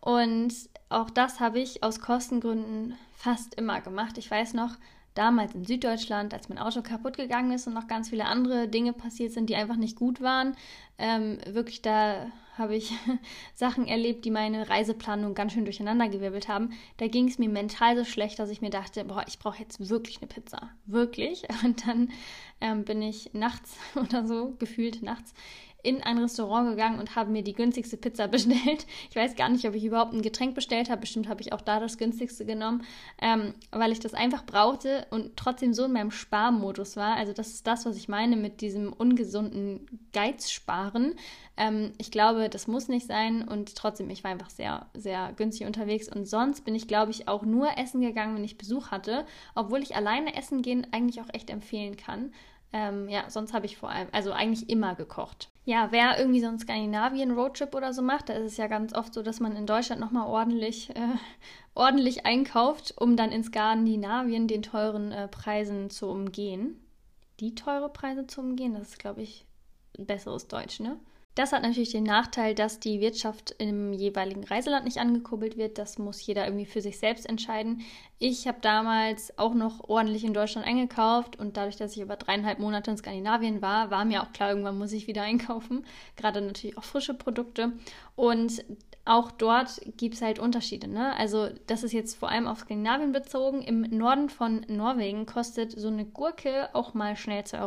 Und 0.00 0.54
auch 0.88 1.10
das 1.10 1.40
habe 1.40 1.58
ich 1.58 1.82
aus 1.82 2.00
Kostengründen 2.00 2.94
fast 3.16 3.56
immer 3.56 3.80
gemacht. 3.80 4.18
Ich 4.18 4.30
weiß 4.30 4.54
noch, 4.54 4.76
damals 5.16 5.54
in 5.54 5.64
Süddeutschland, 5.64 6.32
als 6.34 6.48
mein 6.48 6.58
Auto 6.58 6.82
kaputt 6.82 7.16
gegangen 7.16 7.52
ist 7.52 7.66
und 7.66 7.74
noch 7.74 7.88
ganz 7.88 8.10
viele 8.10 8.26
andere 8.26 8.68
Dinge 8.68 8.92
passiert 8.92 9.32
sind, 9.32 9.50
die 9.50 9.56
einfach 9.56 9.76
nicht 9.76 9.96
gut 9.96 10.20
waren. 10.20 10.56
Ähm, 10.98 11.38
wirklich, 11.46 11.82
da 11.82 12.26
habe 12.56 12.76
ich 12.76 12.92
Sachen 13.54 13.86
erlebt, 13.86 14.24
die 14.24 14.30
meine 14.30 14.68
Reiseplanung 14.68 15.34
ganz 15.34 15.52
schön 15.52 15.64
durcheinandergewirbelt 15.64 16.48
haben. 16.48 16.70
Da 16.96 17.06
ging 17.06 17.28
es 17.28 17.38
mir 17.38 17.48
mental 17.48 17.96
so 17.96 18.04
schlecht, 18.04 18.38
dass 18.38 18.50
ich 18.50 18.60
mir 18.60 18.70
dachte, 18.70 19.04
boah, 19.04 19.24
ich 19.26 19.38
brauche 19.38 19.58
jetzt 19.58 19.88
wirklich 19.88 20.18
eine 20.18 20.28
Pizza. 20.28 20.70
Wirklich. 20.86 21.42
Und 21.64 21.86
dann 21.86 22.10
ähm, 22.60 22.84
bin 22.84 23.02
ich 23.02 23.30
nachts 23.32 23.76
oder 23.94 24.26
so, 24.26 24.54
gefühlt 24.58 25.02
nachts, 25.02 25.34
in 25.86 26.02
ein 26.02 26.18
Restaurant 26.18 26.70
gegangen 26.70 26.98
und 26.98 27.14
habe 27.14 27.30
mir 27.30 27.42
die 27.42 27.52
günstigste 27.52 27.96
Pizza 27.96 28.26
bestellt. 28.28 28.86
Ich 29.08 29.16
weiß 29.16 29.36
gar 29.36 29.48
nicht, 29.48 29.66
ob 29.66 29.74
ich 29.74 29.84
überhaupt 29.84 30.12
ein 30.12 30.22
Getränk 30.22 30.54
bestellt 30.54 30.90
habe. 30.90 31.02
Bestimmt 31.02 31.28
habe 31.28 31.40
ich 31.40 31.52
auch 31.52 31.60
da 31.60 31.78
das 31.78 31.96
günstigste 31.96 32.44
genommen, 32.44 32.82
ähm, 33.22 33.54
weil 33.70 33.92
ich 33.92 34.00
das 34.00 34.12
einfach 34.12 34.44
brauchte 34.44 35.06
und 35.10 35.36
trotzdem 35.36 35.72
so 35.72 35.84
in 35.84 35.92
meinem 35.92 36.10
Sparmodus 36.10 36.96
war. 36.96 37.16
Also 37.16 37.32
das 37.32 37.48
ist 37.48 37.66
das, 37.66 37.86
was 37.86 37.96
ich 37.96 38.08
meine 38.08 38.36
mit 38.36 38.60
diesem 38.60 38.92
ungesunden 38.92 39.86
Geizsparen. 40.12 41.14
Ähm, 41.56 41.92
ich 41.98 42.10
glaube, 42.10 42.48
das 42.48 42.66
muss 42.66 42.88
nicht 42.88 43.06
sein 43.06 43.46
und 43.46 43.76
trotzdem, 43.76 44.10
ich 44.10 44.24
war 44.24 44.32
einfach 44.32 44.50
sehr, 44.50 44.86
sehr 44.94 45.32
günstig 45.36 45.66
unterwegs. 45.66 46.08
Und 46.08 46.26
sonst 46.26 46.64
bin 46.64 46.74
ich, 46.74 46.88
glaube 46.88 47.12
ich, 47.12 47.28
auch 47.28 47.44
nur 47.44 47.78
essen 47.78 48.00
gegangen, 48.00 48.34
wenn 48.34 48.44
ich 48.44 48.58
Besuch 48.58 48.90
hatte, 48.90 49.24
obwohl 49.54 49.82
ich 49.82 49.94
alleine 49.94 50.34
essen 50.36 50.62
gehen 50.62 50.86
eigentlich 50.90 51.20
auch 51.20 51.32
echt 51.32 51.50
empfehlen 51.50 51.96
kann. 51.96 52.32
Ähm, 52.72 53.08
ja, 53.08 53.30
sonst 53.30 53.52
habe 53.52 53.66
ich 53.66 53.76
vor 53.76 53.90
allem, 53.90 54.08
also 54.12 54.32
eigentlich 54.32 54.68
immer 54.68 54.94
gekocht. 54.94 55.48
Ja, 55.68 55.88
wer 55.90 56.16
irgendwie 56.16 56.40
so 56.40 56.46
einen 56.46 56.60
Skandinavien-Roadtrip 56.60 57.74
oder 57.74 57.92
so 57.92 58.00
macht, 58.00 58.28
da 58.28 58.34
ist 58.34 58.52
es 58.52 58.56
ja 58.56 58.68
ganz 58.68 58.94
oft 58.94 59.12
so, 59.12 59.22
dass 59.22 59.40
man 59.40 59.56
in 59.56 59.66
Deutschland 59.66 60.00
nochmal 60.00 60.28
ordentlich, 60.28 60.90
äh, 60.90 61.16
ordentlich 61.74 62.24
einkauft, 62.24 62.94
um 62.96 63.16
dann 63.16 63.32
in 63.32 63.42
Skandinavien 63.42 64.46
den 64.46 64.62
teuren 64.62 65.10
äh, 65.10 65.26
Preisen 65.26 65.90
zu 65.90 66.06
umgehen. 66.06 66.80
Die 67.40 67.56
teure 67.56 67.88
Preise 67.88 68.28
zu 68.28 68.42
umgehen, 68.42 68.74
das 68.74 68.90
ist, 68.90 69.00
glaube 69.00 69.22
ich, 69.22 69.44
ein 69.98 70.06
besseres 70.06 70.46
Deutsch, 70.46 70.78
ne? 70.78 71.00
Das 71.34 71.52
hat 71.52 71.62
natürlich 71.62 71.90
den 71.90 72.04
Nachteil, 72.04 72.54
dass 72.54 72.80
die 72.80 73.00
Wirtschaft 73.00 73.54
im 73.58 73.92
jeweiligen 73.92 74.44
Reiseland 74.44 74.86
nicht 74.86 74.96
angekurbelt 74.96 75.58
wird. 75.58 75.76
Das 75.76 75.98
muss 75.98 76.24
jeder 76.24 76.46
irgendwie 76.46 76.64
für 76.64 76.80
sich 76.80 76.98
selbst 76.98 77.28
entscheiden. 77.28 77.82
Ich 78.18 78.48
habe 78.48 78.58
damals 78.62 79.38
auch 79.38 79.52
noch 79.52 79.90
ordentlich 79.90 80.24
in 80.24 80.32
Deutschland 80.32 80.66
eingekauft 80.66 81.38
und 81.38 81.58
dadurch, 81.58 81.76
dass 81.76 81.92
ich 81.92 82.00
über 82.00 82.16
dreieinhalb 82.16 82.58
Monate 82.58 82.90
in 82.90 82.96
Skandinavien 82.96 83.60
war, 83.60 83.90
war 83.90 84.06
mir 84.06 84.22
auch 84.22 84.32
klar, 84.32 84.50
irgendwann 84.50 84.78
muss 84.78 84.92
ich 84.92 85.06
wieder 85.06 85.22
einkaufen. 85.22 85.84
Gerade 86.16 86.40
natürlich 86.40 86.78
auch 86.78 86.84
frische 86.84 87.12
Produkte. 87.12 87.72
Und 88.14 88.64
auch 89.04 89.30
dort 89.30 89.82
gibt 89.98 90.14
es 90.14 90.22
halt 90.22 90.38
Unterschiede. 90.38 90.88
Ne? 90.88 91.14
Also 91.16 91.50
das 91.66 91.82
ist 91.82 91.92
jetzt 91.92 92.16
vor 92.16 92.30
allem 92.30 92.46
auf 92.46 92.60
Skandinavien 92.60 93.12
bezogen. 93.12 93.60
Im 93.60 93.82
Norden 93.82 94.30
von 94.30 94.64
Norwegen 94.66 95.26
kostet 95.26 95.78
so 95.78 95.88
eine 95.88 96.06
Gurke 96.06 96.70
auch 96.74 96.94
mal 96.94 97.16
schnell 97.16 97.42
2,50 97.42 97.60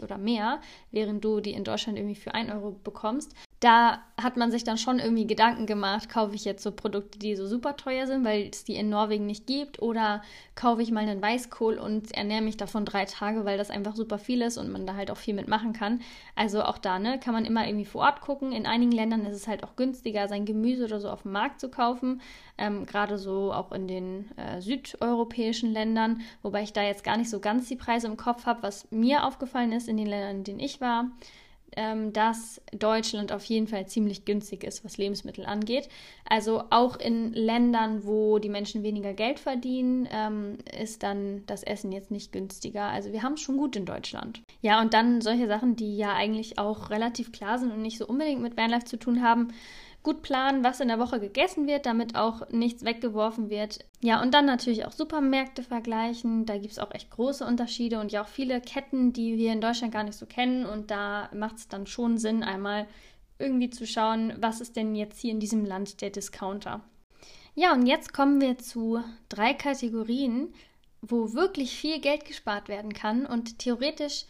Euro 0.00 0.04
oder 0.04 0.18
mehr, 0.18 0.60
während 0.90 1.24
du 1.24 1.40
die 1.40 1.54
in 1.54 1.64
Deutschland 1.64 1.98
irgendwie 1.98 2.14
für 2.14 2.34
1 2.34 2.52
Euro 2.52 2.72
bekommst 2.84 3.34
da 3.60 3.98
hat 4.16 4.36
man 4.36 4.52
sich 4.52 4.62
dann 4.62 4.78
schon 4.78 5.00
irgendwie 5.00 5.26
Gedanken 5.26 5.66
gemacht, 5.66 6.08
kaufe 6.08 6.34
ich 6.36 6.44
jetzt 6.44 6.62
so 6.62 6.70
Produkte, 6.70 7.18
die 7.18 7.34
so 7.34 7.44
super 7.44 7.76
teuer 7.76 8.06
sind, 8.06 8.24
weil 8.24 8.48
es 8.52 8.62
die 8.62 8.76
in 8.76 8.88
Norwegen 8.88 9.26
nicht 9.26 9.46
gibt, 9.48 9.82
oder 9.82 10.22
kaufe 10.54 10.80
ich 10.80 10.92
mal 10.92 11.00
einen 11.00 11.20
Weißkohl 11.20 11.78
und 11.78 12.12
ernähre 12.12 12.42
mich 12.42 12.56
davon 12.56 12.84
drei 12.84 13.04
Tage, 13.04 13.44
weil 13.44 13.58
das 13.58 13.70
einfach 13.70 13.96
super 13.96 14.18
viel 14.18 14.42
ist 14.42 14.58
und 14.58 14.70
man 14.70 14.86
da 14.86 14.94
halt 14.94 15.10
auch 15.10 15.16
viel 15.16 15.34
mitmachen 15.34 15.72
kann. 15.72 16.02
Also 16.36 16.62
auch 16.62 16.78
da, 16.78 17.00
ne, 17.00 17.18
kann 17.18 17.34
man 17.34 17.44
immer 17.44 17.66
irgendwie 17.66 17.84
vor 17.84 18.02
Ort 18.02 18.20
gucken. 18.20 18.52
In 18.52 18.66
einigen 18.66 18.92
Ländern 18.92 19.26
ist 19.26 19.36
es 19.36 19.48
halt 19.48 19.64
auch 19.64 19.74
günstiger, 19.74 20.28
sein 20.28 20.44
Gemüse 20.44 20.84
oder 20.84 21.00
so 21.00 21.10
auf 21.10 21.22
dem 21.22 21.32
Markt 21.32 21.60
zu 21.60 21.68
kaufen, 21.68 22.20
ähm, 22.58 22.86
gerade 22.86 23.18
so 23.18 23.52
auch 23.52 23.72
in 23.72 23.88
den 23.88 24.30
äh, 24.36 24.60
südeuropäischen 24.60 25.72
Ländern, 25.72 26.20
wobei 26.42 26.62
ich 26.62 26.72
da 26.72 26.82
jetzt 26.82 27.02
gar 27.02 27.16
nicht 27.16 27.30
so 27.30 27.40
ganz 27.40 27.66
die 27.66 27.76
Preise 27.76 28.06
im 28.06 28.16
Kopf 28.16 28.46
habe, 28.46 28.62
was 28.62 28.88
mir 28.92 29.24
aufgefallen 29.24 29.72
ist 29.72 29.88
in 29.88 29.96
den 29.96 30.06
Ländern, 30.06 30.36
in 30.38 30.44
denen 30.44 30.60
ich 30.60 30.80
war 30.80 31.10
ähm, 31.76 32.12
dass 32.12 32.60
Deutschland 32.72 33.32
auf 33.32 33.44
jeden 33.44 33.66
Fall 33.66 33.86
ziemlich 33.86 34.24
günstig 34.24 34.64
ist, 34.64 34.84
was 34.84 34.98
Lebensmittel 34.98 35.46
angeht. 35.46 35.88
Also 36.28 36.64
auch 36.70 36.96
in 36.96 37.32
Ländern, 37.32 38.04
wo 38.04 38.38
die 38.38 38.48
Menschen 38.48 38.82
weniger 38.82 39.12
Geld 39.12 39.38
verdienen, 39.38 40.08
ähm, 40.12 40.58
ist 40.78 41.02
dann 41.02 41.44
das 41.46 41.62
Essen 41.62 41.92
jetzt 41.92 42.10
nicht 42.10 42.32
günstiger. 42.32 42.84
Also 42.84 43.12
wir 43.12 43.22
haben 43.22 43.34
es 43.34 43.40
schon 43.40 43.56
gut 43.56 43.76
in 43.76 43.86
Deutschland. 43.86 44.42
Ja, 44.60 44.80
und 44.80 44.94
dann 44.94 45.20
solche 45.20 45.46
Sachen, 45.46 45.76
die 45.76 45.96
ja 45.96 46.14
eigentlich 46.14 46.58
auch 46.58 46.90
relativ 46.90 47.32
klar 47.32 47.58
sind 47.58 47.72
und 47.72 47.82
nicht 47.82 47.98
so 47.98 48.06
unbedingt 48.06 48.42
mit 48.42 48.56
Vanlife 48.56 48.84
zu 48.84 48.98
tun 48.98 49.22
haben 49.22 49.48
gut 50.08 50.22
planen, 50.22 50.64
was 50.64 50.80
in 50.80 50.88
der 50.88 50.98
Woche 50.98 51.20
gegessen 51.20 51.66
wird, 51.66 51.84
damit 51.84 52.16
auch 52.16 52.48
nichts 52.48 52.82
weggeworfen 52.82 53.50
wird. 53.50 53.84
Ja, 54.00 54.22
und 54.22 54.32
dann 54.32 54.46
natürlich 54.46 54.86
auch 54.86 54.92
Supermärkte 54.92 55.62
vergleichen. 55.62 56.46
Da 56.46 56.56
gibt 56.56 56.72
es 56.72 56.78
auch 56.78 56.94
echt 56.94 57.10
große 57.10 57.44
Unterschiede 57.44 58.00
und 58.00 58.10
ja 58.10 58.22
auch 58.22 58.28
viele 58.28 58.62
Ketten, 58.62 59.12
die 59.12 59.36
wir 59.36 59.52
in 59.52 59.60
Deutschland 59.60 59.92
gar 59.92 60.04
nicht 60.04 60.16
so 60.16 60.24
kennen. 60.24 60.64
Und 60.64 60.90
da 60.90 61.28
macht 61.34 61.56
es 61.58 61.68
dann 61.68 61.86
schon 61.86 62.16
Sinn, 62.16 62.42
einmal 62.42 62.86
irgendwie 63.38 63.68
zu 63.68 63.86
schauen, 63.86 64.32
was 64.40 64.62
ist 64.62 64.76
denn 64.76 64.94
jetzt 64.94 65.20
hier 65.20 65.30
in 65.30 65.40
diesem 65.40 65.66
Land 65.66 66.00
der 66.00 66.08
Discounter. 66.08 66.80
Ja, 67.54 67.74
und 67.74 67.84
jetzt 67.84 68.14
kommen 68.14 68.40
wir 68.40 68.56
zu 68.56 69.04
drei 69.28 69.52
Kategorien, 69.52 70.54
wo 71.02 71.34
wirklich 71.34 71.76
viel 71.76 72.00
Geld 72.00 72.24
gespart 72.24 72.68
werden 72.68 72.94
kann 72.94 73.26
und 73.26 73.58
theoretisch 73.58 74.24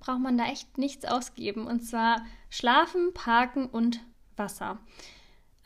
braucht 0.00 0.20
man 0.20 0.36
da 0.36 0.44
echt 0.48 0.76
nichts 0.76 1.06
ausgeben. 1.06 1.66
Und 1.66 1.80
zwar 1.80 2.26
Schlafen, 2.50 3.14
Parken 3.14 3.64
und 3.64 4.00
Wasser. 4.36 4.78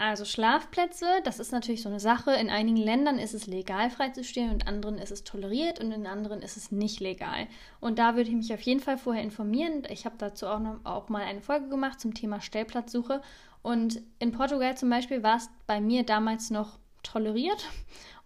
Also 0.00 0.24
Schlafplätze, 0.24 1.06
das 1.24 1.40
ist 1.40 1.50
natürlich 1.50 1.82
so 1.82 1.88
eine 1.88 1.98
Sache. 1.98 2.32
In 2.32 2.50
einigen 2.50 2.76
Ländern 2.76 3.18
ist 3.18 3.34
es 3.34 3.48
legal 3.48 3.90
freizustehen 3.90 4.50
und 4.50 4.62
in 4.62 4.68
anderen 4.68 4.96
ist 4.96 5.10
es 5.10 5.24
toleriert 5.24 5.80
und 5.80 5.90
in 5.90 6.06
anderen 6.06 6.40
ist 6.40 6.56
es 6.56 6.70
nicht 6.70 7.00
legal. 7.00 7.48
Und 7.80 7.98
da 7.98 8.14
würde 8.14 8.30
ich 8.30 8.36
mich 8.36 8.54
auf 8.54 8.60
jeden 8.60 8.78
Fall 8.78 8.96
vorher 8.96 9.24
informieren. 9.24 9.82
Ich 9.90 10.04
habe 10.04 10.14
dazu 10.16 10.46
auch, 10.46 10.60
noch, 10.60 10.84
auch 10.84 11.08
mal 11.08 11.24
eine 11.24 11.40
Folge 11.40 11.68
gemacht 11.68 12.00
zum 12.00 12.14
Thema 12.14 12.40
Stellplatzsuche. 12.40 13.22
Und 13.62 14.00
in 14.20 14.30
Portugal 14.30 14.76
zum 14.76 14.88
Beispiel 14.88 15.24
war 15.24 15.38
es 15.38 15.50
bei 15.66 15.80
mir 15.80 16.04
damals 16.04 16.50
noch 16.50 16.78
toleriert 17.02 17.66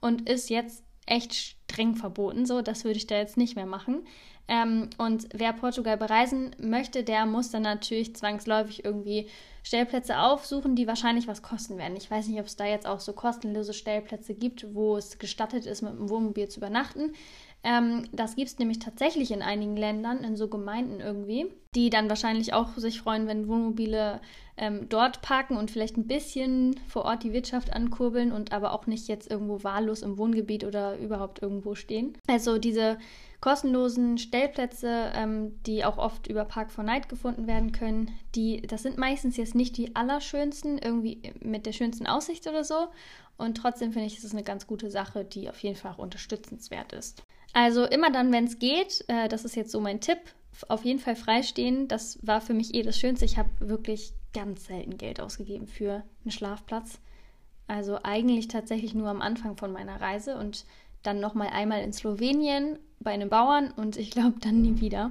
und 0.01 0.29
ist 0.29 0.51
jetzt 0.51 0.85
echt 1.07 1.35
streng 1.35 1.97
verboten. 1.97 2.45
So, 2.45 2.61
das 2.61 2.85
würde 2.85 2.99
ich 2.99 3.07
da 3.07 3.17
jetzt 3.17 3.39
nicht 3.39 3.57
mehr 3.57 3.67
machen. 3.67 4.05
Ähm, 4.49 4.91
und 4.99 5.29
wer 5.33 5.53
Portugal 5.53 5.97
bereisen 5.97 6.55
möchte, 6.59 7.05
der 7.05 7.27
muss 7.27 7.51
dann 7.51 7.63
natürlich 7.63 8.17
zwangsläufig 8.17 8.85
irgendwie 8.85 9.29
Stellplätze 9.63 10.19
aufsuchen, 10.19 10.75
die 10.75 10.89
wahrscheinlich 10.89 11.29
was 11.29 11.43
kosten 11.43 11.79
werden. 11.79 11.97
Ich 11.97 12.11
weiß 12.11 12.27
nicht, 12.27 12.41
ob 12.41 12.47
es 12.47 12.57
da 12.57 12.65
jetzt 12.65 12.87
auch 12.87 13.01
so 13.01 13.13
kostenlose 13.13 13.73
Stellplätze 13.73 14.35
gibt, 14.35 14.75
wo 14.75 14.97
es 14.97 15.19
gestattet 15.19 15.67
ist, 15.67 15.83
mit 15.83 15.93
dem 15.93 16.11
Wohnmobil 16.11 16.49
zu 16.49 16.59
übernachten. 16.59 17.13
Ähm, 17.65 18.09
das 18.13 18.35
gibt 18.35 18.49
es 18.49 18.59
nämlich 18.59 18.81
tatsächlich 18.81 19.31
in 19.31 19.43
einigen 19.43 19.77
Ländern, 19.77 20.25
in 20.25 20.37
so 20.37 20.49
Gemeinden 20.49 21.01
irgendwie, 21.01 21.47
die 21.75 21.91
dann 21.91 22.09
wahrscheinlich 22.09 22.55
auch 22.55 22.77
sich 22.77 23.01
freuen, 23.01 23.29
wenn 23.29 23.47
Wohnmobile 23.47 24.21
ähm, 24.57 24.89
dort 24.89 25.23
parken 25.23 25.57
und 25.57 25.71
vielleicht 25.71 25.97
ein 25.97 26.09
bisschen 26.09 26.79
vor 26.89 27.05
Ort 27.05 27.23
die 27.23 27.33
Wirtschaft 27.33 27.73
ankurbeln 27.73 28.33
und 28.33 28.53
aber 28.53 28.73
auch 28.73 28.87
nicht 28.87 29.07
jetzt 29.09 29.31
irgendwo 29.31 29.63
wahllos 29.63 30.03
im 30.03 30.19
Wohngebiet 30.19 30.65
oder 30.65 30.99
überhaupt 30.99 31.41
irgendwo 31.41 31.75
stehen. 31.75 32.19
Also 32.27 32.59
diese 32.59 32.99
kostenlosen 33.41 34.19
Stellplätze, 34.19 35.13
ähm, 35.15 35.63
die 35.65 35.85
auch 35.85 35.99
oft 35.99 36.27
über 36.27 36.45
Park 36.45 36.73
4 36.73 36.85
Night 36.85 37.09
gefunden 37.09 37.47
werden 37.47 37.73
können, 37.73 38.11
die, 38.35 38.63
das 38.63 38.83
sind 38.83 38.99
meistens 38.99 39.37
jetzt 39.37 39.55
nicht 39.55 39.77
die 39.77 39.95
allerschönsten, 39.95 40.79
irgendwie 40.79 41.33
mit 41.41 41.67
der 41.67 41.73
schönsten 41.73 42.07
Aussicht 42.07 42.47
oder 42.47 42.65
so. 42.65 42.89
Und 43.39 43.57
trotzdem 43.57 43.93
finde 43.93 44.07
ich, 44.07 44.19
es 44.19 44.25
ist 44.25 44.33
eine 44.33 44.45
ganz 44.45 44.67
gute 44.67 44.91
Sache, 44.91 45.25
die 45.25 45.49
auf 45.49 45.59
jeden 45.59 45.77
Fall 45.77 45.93
auch 45.93 45.99
unterstützenswert 45.99 46.93
ist. 46.93 47.25
Also 47.53 47.85
immer 47.85 48.11
dann, 48.11 48.33
wenn 48.33 48.45
es 48.45 48.59
geht, 48.59 49.05
äh, 49.09 49.29
das 49.29 49.45
ist 49.45 49.57
jetzt 49.57 49.73
so 49.73 49.81
mein 49.81 50.01
Tipp, 50.01 50.19
auf 50.69 50.85
jeden 50.85 50.99
Fall 50.99 51.17
freistehen. 51.17 51.89
Das 51.89 52.19
war 52.23 52.41
für 52.41 52.55
mich 52.55 52.75
eh 52.75 52.83
das 52.83 52.99
Schönste. 52.99 53.25
Ich 53.25 53.37
habe 53.37 53.51
wirklich 53.61 54.13
ganz 54.33 54.67
selten 54.67 54.97
Geld 54.97 55.21
ausgegeben 55.21 55.67
für 55.67 56.03
einen 56.25 56.31
Schlafplatz. 56.31 56.99
Also 57.67 57.99
eigentlich 58.03 58.49
tatsächlich 58.49 58.95
nur 58.95 59.09
am 59.09 59.23
Anfang 59.23 59.57
von 59.57 59.73
meiner 59.73 60.01
Reise 60.01 60.37
und 60.37 60.65
dann 61.03 61.21
noch 61.21 61.35
mal 61.35 61.49
einmal 61.49 61.83
in 61.83 61.93
Slowenien 61.93 62.79
bei 63.01 63.13
einem 63.13 63.29
Bauern 63.29 63.73
und 63.73 63.97
ich 63.97 64.11
glaube 64.11 64.39
dann 64.41 64.63
nie 64.63 64.81
wieder. 64.81 65.11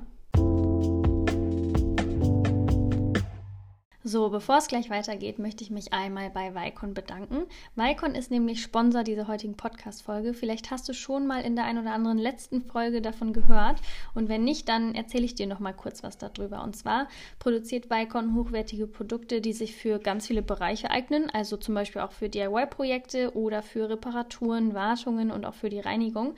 So, 4.11 4.27
bevor 4.27 4.57
es 4.57 4.67
gleich 4.67 4.89
weitergeht, 4.89 5.39
möchte 5.39 5.63
ich 5.63 5.69
mich 5.69 5.93
einmal 5.93 6.29
bei 6.31 6.53
Vicon 6.53 6.93
bedanken. 6.93 7.45
Vicon 7.77 8.13
ist 8.13 8.29
nämlich 8.29 8.61
Sponsor 8.61 9.05
dieser 9.05 9.29
heutigen 9.29 9.55
Podcast-Folge. 9.55 10.33
Vielleicht 10.33 10.69
hast 10.69 10.89
du 10.89 10.93
schon 10.93 11.27
mal 11.27 11.45
in 11.45 11.55
der 11.55 11.63
ein 11.63 11.77
oder 11.77 11.93
anderen 11.93 12.17
letzten 12.17 12.61
Folge 12.61 13.01
davon 13.01 13.31
gehört. 13.31 13.79
Und 14.13 14.27
wenn 14.27 14.43
nicht, 14.43 14.67
dann 14.67 14.95
erzähle 14.95 15.23
ich 15.23 15.35
dir 15.35 15.47
noch 15.47 15.59
mal 15.59 15.71
kurz 15.71 16.03
was 16.03 16.17
darüber. 16.17 16.61
Und 16.61 16.75
zwar 16.75 17.07
produziert 17.39 17.89
Vicon 17.89 18.35
hochwertige 18.35 18.85
Produkte, 18.85 19.39
die 19.39 19.53
sich 19.53 19.77
für 19.77 19.97
ganz 19.97 20.27
viele 20.27 20.41
Bereiche 20.41 20.91
eignen. 20.91 21.29
Also 21.29 21.55
zum 21.55 21.73
Beispiel 21.73 22.01
auch 22.01 22.11
für 22.11 22.27
DIY-Projekte 22.27 23.33
oder 23.33 23.61
für 23.61 23.89
Reparaturen, 23.89 24.73
Wartungen 24.73 25.31
und 25.31 25.45
auch 25.45 25.55
für 25.55 25.69
die 25.69 25.79
Reinigung. 25.79 26.35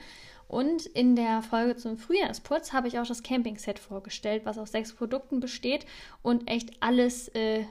Und 0.48 0.86
in 0.86 1.16
der 1.16 1.42
Folge 1.42 1.76
zum 1.76 1.96
Frühjahrsputz 1.96 2.72
habe 2.72 2.88
ich 2.88 2.98
auch 2.98 3.06
das 3.06 3.22
Camping-Set 3.22 3.78
vorgestellt, 3.78 4.42
was 4.44 4.58
aus 4.58 4.72
sechs 4.72 4.92
Produkten 4.92 5.40
besteht 5.40 5.86
und 6.22 6.48
echt 6.48 6.70
alles, 6.80 7.28
äh, 7.28 7.64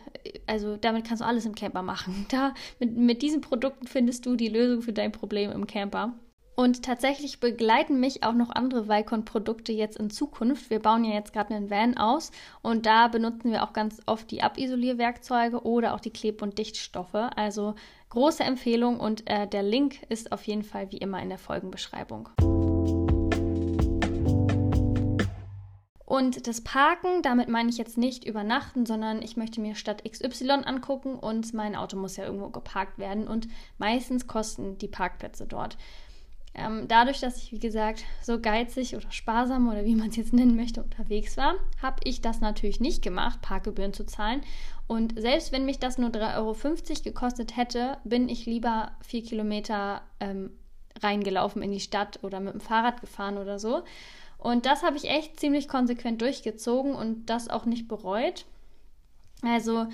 also 0.47 0.77
damit 0.77 1.07
kannst 1.07 1.21
du 1.21 1.25
alles 1.27 1.45
im 1.45 1.55
Camper 1.55 1.81
machen. 1.81 2.25
Da, 2.33 2.53
mit, 2.79 2.97
mit 2.97 3.21
diesen 3.21 3.41
Produkten 3.41 3.85
findest 3.85 4.25
du 4.25 4.35
die 4.35 4.47
Lösung 4.47 4.81
für 4.81 4.93
dein 4.93 5.11
Problem 5.11 5.51
im 5.51 5.67
Camper. 5.67 6.13
Und 6.55 6.83
tatsächlich 6.83 7.39
begleiten 7.39 7.99
mich 7.99 8.23
auch 8.23 8.33
noch 8.33 8.51
andere 8.51 8.87
Vicon-Produkte 8.87 9.71
jetzt 9.71 9.97
in 9.97 10.09
Zukunft. 10.09 10.69
Wir 10.69 10.79
bauen 10.79 11.03
ja 11.03 11.13
jetzt 11.13 11.33
gerade 11.33 11.53
einen 11.53 11.69
Van 11.69 11.97
aus 11.97 12.31
und 12.61 12.85
da 12.85 13.07
benutzen 13.07 13.51
wir 13.51 13.63
auch 13.63 13.73
ganz 13.73 14.01
oft 14.05 14.29
die 14.29 14.43
Abisolierwerkzeuge 14.43 15.63
oder 15.63 15.95
auch 15.95 15.99
die 15.99 16.11
Kleb- 16.11 16.43
und 16.43 16.59
Dichtstoffe. 16.59 17.15
Also 17.35 17.73
große 18.09 18.43
Empfehlung 18.43 18.99
und 18.99 19.27
äh, 19.27 19.47
der 19.47 19.63
Link 19.63 20.03
ist 20.09 20.31
auf 20.31 20.43
jeden 20.43 20.63
Fall 20.63 20.91
wie 20.91 20.97
immer 20.97 21.21
in 21.21 21.29
der 21.29 21.39
Folgenbeschreibung. 21.39 22.29
Und 26.05 26.47
das 26.47 26.61
Parken, 26.61 27.21
damit 27.21 27.47
meine 27.47 27.69
ich 27.69 27.77
jetzt 27.77 27.97
nicht 27.97 28.25
übernachten, 28.25 28.85
sondern 28.85 29.21
ich 29.21 29.37
möchte 29.37 29.61
mir 29.61 29.75
Stadt 29.75 30.03
XY 30.03 30.63
angucken 30.65 31.15
und 31.15 31.53
mein 31.53 31.75
Auto 31.75 31.97
muss 31.97 32.17
ja 32.17 32.25
irgendwo 32.25 32.49
geparkt 32.49 32.97
werden 32.97 33.27
und 33.27 33.47
meistens 33.77 34.27
kosten 34.27 34.77
die 34.77 34.89
Parkplätze 34.89 35.45
dort. 35.45 35.77
Ähm, 36.55 36.87
dadurch, 36.87 37.19
dass 37.19 37.37
ich, 37.37 37.51
wie 37.51 37.59
gesagt, 37.59 38.03
so 38.21 38.39
geizig 38.39 38.95
oder 38.95 39.09
sparsam 39.11 39.67
oder 39.69 39.85
wie 39.85 39.95
man 39.95 40.09
es 40.09 40.17
jetzt 40.17 40.33
nennen 40.33 40.55
möchte, 40.55 40.83
unterwegs 40.83 41.35
war, 41.35 41.55
habe 41.81 41.97
ich 42.03 42.21
das 42.21 42.41
natürlich 42.41 42.79
nicht 42.79 43.01
gemacht, 43.01 43.41
Parkgebühren 43.41 43.93
zu 43.93 44.05
zahlen. 44.05 44.41
Und 44.85 45.19
selbst 45.19 45.51
wenn 45.51 45.65
mich 45.65 45.79
das 45.79 45.97
nur 45.97 46.09
3,50 46.09 46.37
Euro 46.37 47.03
gekostet 47.03 47.57
hätte, 47.57 47.97
bin 48.03 48.29
ich 48.29 48.45
lieber 48.45 48.91
vier 49.01 49.23
Kilometer 49.23 50.03
ähm, 50.19 50.51
reingelaufen 51.01 51.63
in 51.63 51.71
die 51.71 51.79
Stadt 51.79 52.19
oder 52.21 52.39
mit 52.39 52.53
dem 52.53 52.61
Fahrrad 52.61 53.01
gefahren 53.01 53.37
oder 53.37 53.57
so. 53.57 53.83
Und 54.43 54.65
das 54.65 54.83
habe 54.83 54.97
ich 54.97 55.09
echt 55.09 55.39
ziemlich 55.39 55.69
konsequent 55.69 56.21
durchgezogen 56.21 56.95
und 56.95 57.27
das 57.27 57.47
auch 57.47 57.65
nicht 57.65 57.87
bereut. 57.87 58.45
Also 59.41 59.87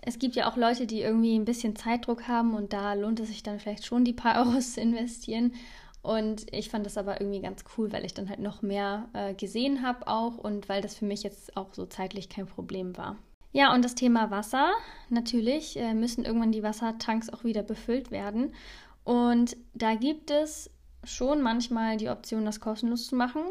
es 0.00 0.20
gibt 0.20 0.36
ja 0.36 0.48
auch 0.48 0.56
Leute, 0.56 0.86
die 0.86 1.00
irgendwie 1.00 1.36
ein 1.36 1.44
bisschen 1.44 1.74
Zeitdruck 1.74 2.28
haben 2.28 2.54
und 2.54 2.72
da 2.72 2.94
lohnt 2.94 3.18
es 3.18 3.26
sich 3.26 3.42
dann 3.42 3.58
vielleicht 3.58 3.84
schon 3.84 4.04
die 4.04 4.12
paar 4.12 4.38
Euros 4.46 4.74
zu 4.74 4.80
investieren. 4.80 5.52
Und 6.00 6.46
ich 6.54 6.70
fand 6.70 6.86
das 6.86 6.96
aber 6.96 7.20
irgendwie 7.20 7.40
ganz 7.40 7.64
cool, 7.76 7.90
weil 7.90 8.04
ich 8.04 8.14
dann 8.14 8.28
halt 8.28 8.38
noch 8.38 8.62
mehr 8.62 9.08
äh, 9.14 9.34
gesehen 9.34 9.82
habe 9.82 10.06
auch 10.06 10.38
und 10.38 10.68
weil 10.68 10.80
das 10.80 10.94
für 10.94 11.04
mich 11.04 11.24
jetzt 11.24 11.56
auch 11.56 11.74
so 11.74 11.84
zeitlich 11.84 12.28
kein 12.28 12.46
Problem 12.46 12.96
war. 12.96 13.16
Ja, 13.50 13.74
und 13.74 13.84
das 13.84 13.96
Thema 13.96 14.30
Wasser. 14.30 14.70
Natürlich 15.08 15.76
äh, 15.76 15.92
müssen 15.92 16.24
irgendwann 16.24 16.52
die 16.52 16.62
Wassertanks 16.62 17.30
auch 17.30 17.42
wieder 17.42 17.64
befüllt 17.64 18.12
werden. 18.12 18.54
Und 19.02 19.56
da 19.74 19.96
gibt 19.96 20.30
es 20.30 20.70
schon 21.02 21.42
manchmal 21.42 21.96
die 21.96 22.10
Option, 22.10 22.44
das 22.44 22.60
kostenlos 22.60 23.08
zu 23.08 23.16
machen, 23.16 23.42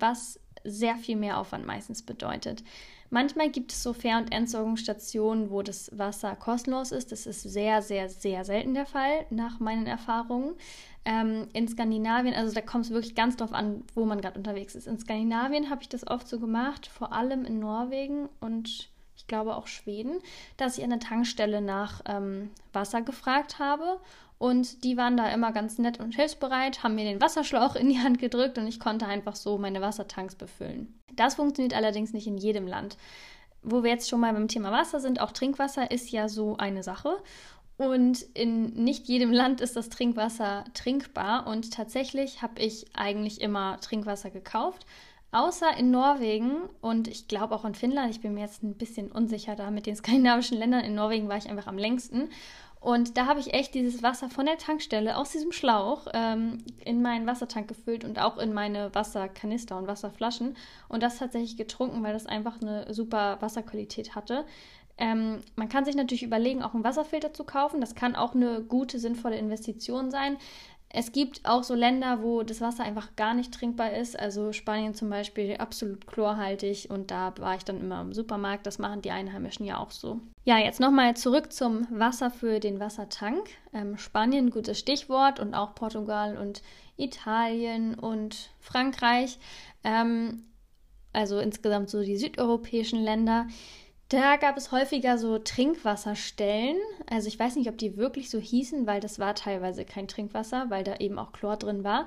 was 0.00 0.40
sehr 0.64 0.96
viel 0.96 1.16
mehr 1.16 1.38
Aufwand 1.38 1.66
meistens 1.66 2.02
bedeutet. 2.02 2.64
Manchmal 3.10 3.50
gibt 3.50 3.70
es 3.70 3.82
so 3.82 3.92
Fähr- 3.92 4.18
und 4.18 4.32
Entsorgungsstationen, 4.32 5.50
wo 5.50 5.62
das 5.62 5.96
Wasser 5.96 6.34
kostenlos 6.34 6.90
ist. 6.90 7.12
Das 7.12 7.26
ist 7.26 7.42
sehr, 7.42 7.82
sehr, 7.82 8.08
sehr 8.08 8.44
selten 8.44 8.74
der 8.74 8.86
Fall, 8.86 9.26
nach 9.30 9.60
meinen 9.60 9.86
Erfahrungen. 9.86 10.54
Ähm, 11.04 11.48
in 11.52 11.68
Skandinavien, 11.68 12.34
also 12.34 12.54
da 12.54 12.62
kommt 12.62 12.86
es 12.86 12.90
wirklich 12.90 13.14
ganz 13.14 13.36
drauf 13.36 13.52
an, 13.52 13.84
wo 13.94 14.06
man 14.06 14.20
gerade 14.20 14.38
unterwegs 14.38 14.74
ist. 14.74 14.86
In 14.86 14.98
Skandinavien 14.98 15.68
habe 15.68 15.82
ich 15.82 15.88
das 15.88 16.06
oft 16.06 16.26
so 16.26 16.40
gemacht, 16.40 16.86
vor 16.86 17.12
allem 17.12 17.44
in 17.44 17.58
Norwegen 17.58 18.28
und 18.40 18.88
ich 19.16 19.26
glaube 19.26 19.56
auch 19.56 19.66
Schweden, 19.66 20.20
dass 20.56 20.78
ich 20.78 20.84
an 20.84 20.90
der 20.90 21.00
Tankstelle 21.00 21.60
nach 21.60 22.02
ähm, 22.06 22.50
Wasser 22.72 23.02
gefragt 23.02 23.58
habe 23.58 24.00
und 24.38 24.84
die 24.84 24.96
waren 24.96 25.16
da 25.16 25.28
immer 25.28 25.52
ganz 25.52 25.78
nett 25.78 26.00
und 26.00 26.14
hilfsbereit, 26.14 26.82
haben 26.82 26.96
mir 26.96 27.04
den 27.04 27.20
Wasserschlauch 27.20 27.76
in 27.76 27.88
die 27.88 28.00
Hand 28.00 28.18
gedrückt 28.18 28.58
und 28.58 28.66
ich 28.66 28.80
konnte 28.80 29.06
einfach 29.06 29.36
so 29.36 29.58
meine 29.58 29.80
Wassertanks 29.80 30.34
befüllen. 30.34 31.00
Das 31.14 31.36
funktioniert 31.36 31.74
allerdings 31.74 32.12
nicht 32.12 32.26
in 32.26 32.36
jedem 32.36 32.66
Land. 32.66 32.96
Wo 33.62 33.82
wir 33.82 33.90
jetzt 33.90 34.10
schon 34.10 34.20
mal 34.20 34.32
beim 34.34 34.48
Thema 34.48 34.72
Wasser 34.72 35.00
sind, 35.00 35.20
auch 35.20 35.32
Trinkwasser 35.32 35.90
ist 35.90 36.10
ja 36.10 36.28
so 36.28 36.56
eine 36.58 36.82
Sache. 36.82 37.16
Und 37.76 38.22
in 38.34 38.74
nicht 38.74 39.08
jedem 39.08 39.32
Land 39.32 39.60
ist 39.60 39.76
das 39.76 39.88
Trinkwasser 39.88 40.64
trinkbar. 40.74 41.46
Und 41.46 41.72
tatsächlich 41.72 42.42
habe 42.42 42.60
ich 42.60 42.94
eigentlich 42.94 43.40
immer 43.40 43.80
Trinkwasser 43.80 44.30
gekauft. 44.30 44.84
Außer 45.34 45.76
in 45.76 45.90
Norwegen 45.90 46.58
und 46.80 47.08
ich 47.08 47.26
glaube 47.26 47.56
auch 47.56 47.64
in 47.64 47.74
Finnland. 47.74 48.08
Ich 48.08 48.20
bin 48.20 48.34
mir 48.34 48.42
jetzt 48.42 48.62
ein 48.62 48.74
bisschen 48.74 49.10
unsicher 49.10 49.56
da 49.56 49.72
mit 49.72 49.84
den 49.84 49.96
skandinavischen 49.96 50.56
Ländern. 50.56 50.84
In 50.84 50.94
Norwegen 50.94 51.28
war 51.28 51.36
ich 51.36 51.50
einfach 51.50 51.66
am 51.66 51.76
längsten. 51.76 52.28
Und 52.78 53.16
da 53.16 53.26
habe 53.26 53.40
ich 53.40 53.52
echt 53.52 53.74
dieses 53.74 54.04
Wasser 54.04 54.30
von 54.30 54.46
der 54.46 54.58
Tankstelle 54.58 55.16
aus 55.16 55.32
diesem 55.32 55.50
Schlauch 55.50 56.06
ähm, 56.14 56.58
in 56.84 57.02
meinen 57.02 57.26
Wassertank 57.26 57.66
gefüllt 57.66 58.04
und 58.04 58.20
auch 58.20 58.38
in 58.38 58.52
meine 58.52 58.94
Wasserkanister 58.94 59.76
und 59.76 59.88
Wasserflaschen. 59.88 60.56
Und 60.88 61.02
das 61.02 61.18
tatsächlich 61.18 61.56
getrunken, 61.56 62.04
weil 62.04 62.12
das 62.12 62.26
einfach 62.26 62.62
eine 62.62 62.94
super 62.94 63.38
Wasserqualität 63.40 64.14
hatte. 64.14 64.44
Ähm, 64.96 65.40
man 65.56 65.68
kann 65.68 65.84
sich 65.84 65.96
natürlich 65.96 66.22
überlegen, 66.22 66.62
auch 66.62 66.74
einen 66.74 66.84
Wasserfilter 66.84 67.32
zu 67.32 67.42
kaufen. 67.42 67.80
Das 67.80 67.96
kann 67.96 68.14
auch 68.14 68.34
eine 68.34 68.62
gute, 68.62 69.00
sinnvolle 69.00 69.36
Investition 69.36 70.12
sein. 70.12 70.36
Es 70.96 71.10
gibt 71.10 71.40
auch 71.42 71.64
so 71.64 71.74
Länder, 71.74 72.22
wo 72.22 72.44
das 72.44 72.60
Wasser 72.60 72.84
einfach 72.84 73.16
gar 73.16 73.34
nicht 73.34 73.52
trinkbar 73.52 73.94
ist. 73.94 74.16
Also 74.16 74.52
Spanien 74.52 74.94
zum 74.94 75.10
Beispiel 75.10 75.56
absolut 75.56 76.06
chlorhaltig 76.06 76.88
und 76.88 77.10
da 77.10 77.34
war 77.38 77.56
ich 77.56 77.64
dann 77.64 77.80
immer 77.80 78.00
im 78.00 78.12
Supermarkt. 78.12 78.64
Das 78.64 78.78
machen 78.78 79.02
die 79.02 79.10
Einheimischen 79.10 79.66
ja 79.66 79.78
auch 79.78 79.90
so. 79.90 80.20
Ja, 80.44 80.56
jetzt 80.58 80.78
nochmal 80.78 81.16
zurück 81.16 81.52
zum 81.52 81.88
Wasser 81.90 82.30
für 82.30 82.60
den 82.60 82.78
Wassertank. 82.78 83.48
Ähm, 83.72 83.98
Spanien, 83.98 84.50
gutes 84.50 84.78
Stichwort 84.78 85.40
und 85.40 85.52
auch 85.52 85.74
Portugal 85.74 86.36
und 86.36 86.62
Italien 86.96 87.96
und 87.96 88.50
Frankreich. 88.60 89.40
Ähm, 89.82 90.44
also 91.12 91.40
insgesamt 91.40 91.90
so 91.90 92.02
die 92.02 92.16
südeuropäischen 92.16 93.02
Länder. 93.02 93.48
Da 94.14 94.36
gab 94.36 94.56
es 94.56 94.70
häufiger 94.70 95.18
so 95.18 95.40
Trinkwasserstellen. 95.40 96.76
Also 97.10 97.26
ich 97.26 97.36
weiß 97.36 97.56
nicht, 97.56 97.68
ob 97.68 97.76
die 97.76 97.96
wirklich 97.96 98.30
so 98.30 98.38
hießen, 98.38 98.86
weil 98.86 99.00
das 99.00 99.18
war 99.18 99.34
teilweise 99.34 99.84
kein 99.84 100.06
Trinkwasser, 100.06 100.66
weil 100.68 100.84
da 100.84 100.94
eben 100.98 101.18
auch 101.18 101.32
Chlor 101.32 101.56
drin 101.56 101.82
war 101.82 102.06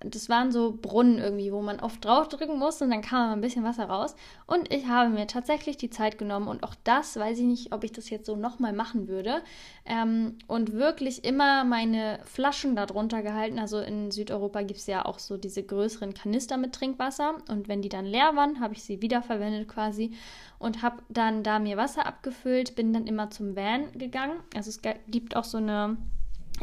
das 0.00 0.28
waren 0.28 0.52
so 0.52 0.76
Brunnen 0.80 1.18
irgendwie, 1.18 1.52
wo 1.52 1.62
man 1.62 1.80
oft 1.80 2.04
draufdrücken 2.04 2.58
musste 2.58 2.84
und 2.84 2.90
dann 2.90 3.00
kam 3.00 3.32
ein 3.32 3.40
bisschen 3.40 3.64
Wasser 3.64 3.86
raus. 3.86 4.14
Und 4.46 4.72
ich 4.72 4.86
habe 4.86 5.10
mir 5.10 5.26
tatsächlich 5.26 5.76
die 5.76 5.90
Zeit 5.90 6.18
genommen 6.18 6.48
und 6.48 6.62
auch 6.62 6.74
das 6.84 7.16
weiß 7.16 7.38
ich 7.38 7.44
nicht, 7.44 7.72
ob 7.72 7.82
ich 7.82 7.92
das 7.92 8.10
jetzt 8.10 8.26
so 8.26 8.36
nochmal 8.36 8.72
machen 8.72 9.08
würde. 9.08 9.42
Ähm, 9.84 10.36
und 10.46 10.72
wirklich 10.72 11.24
immer 11.24 11.64
meine 11.64 12.20
Flaschen 12.24 12.76
darunter 12.76 13.22
gehalten. 13.22 13.58
Also 13.58 13.80
in 13.80 14.10
Südeuropa 14.10 14.62
gibt 14.62 14.80
es 14.80 14.86
ja 14.86 15.04
auch 15.04 15.18
so 15.18 15.36
diese 15.36 15.62
größeren 15.62 16.14
Kanister 16.14 16.56
mit 16.56 16.74
Trinkwasser. 16.74 17.36
Und 17.48 17.68
wenn 17.68 17.82
die 17.82 17.88
dann 17.88 18.04
leer 18.04 18.36
waren, 18.36 18.60
habe 18.60 18.74
ich 18.74 18.82
sie 18.82 19.00
wiederverwendet 19.00 19.68
quasi 19.68 20.12
und 20.58 20.82
habe 20.82 21.02
dann 21.08 21.42
da 21.42 21.58
mir 21.58 21.76
Wasser 21.76 22.06
abgefüllt, 22.06 22.74
bin 22.74 22.92
dann 22.92 23.06
immer 23.06 23.30
zum 23.30 23.56
Van 23.56 23.92
gegangen. 23.92 24.40
Also 24.54 24.70
es 24.70 24.80
gibt 25.08 25.36
auch 25.36 25.44
so 25.44 25.58
eine 25.58 25.96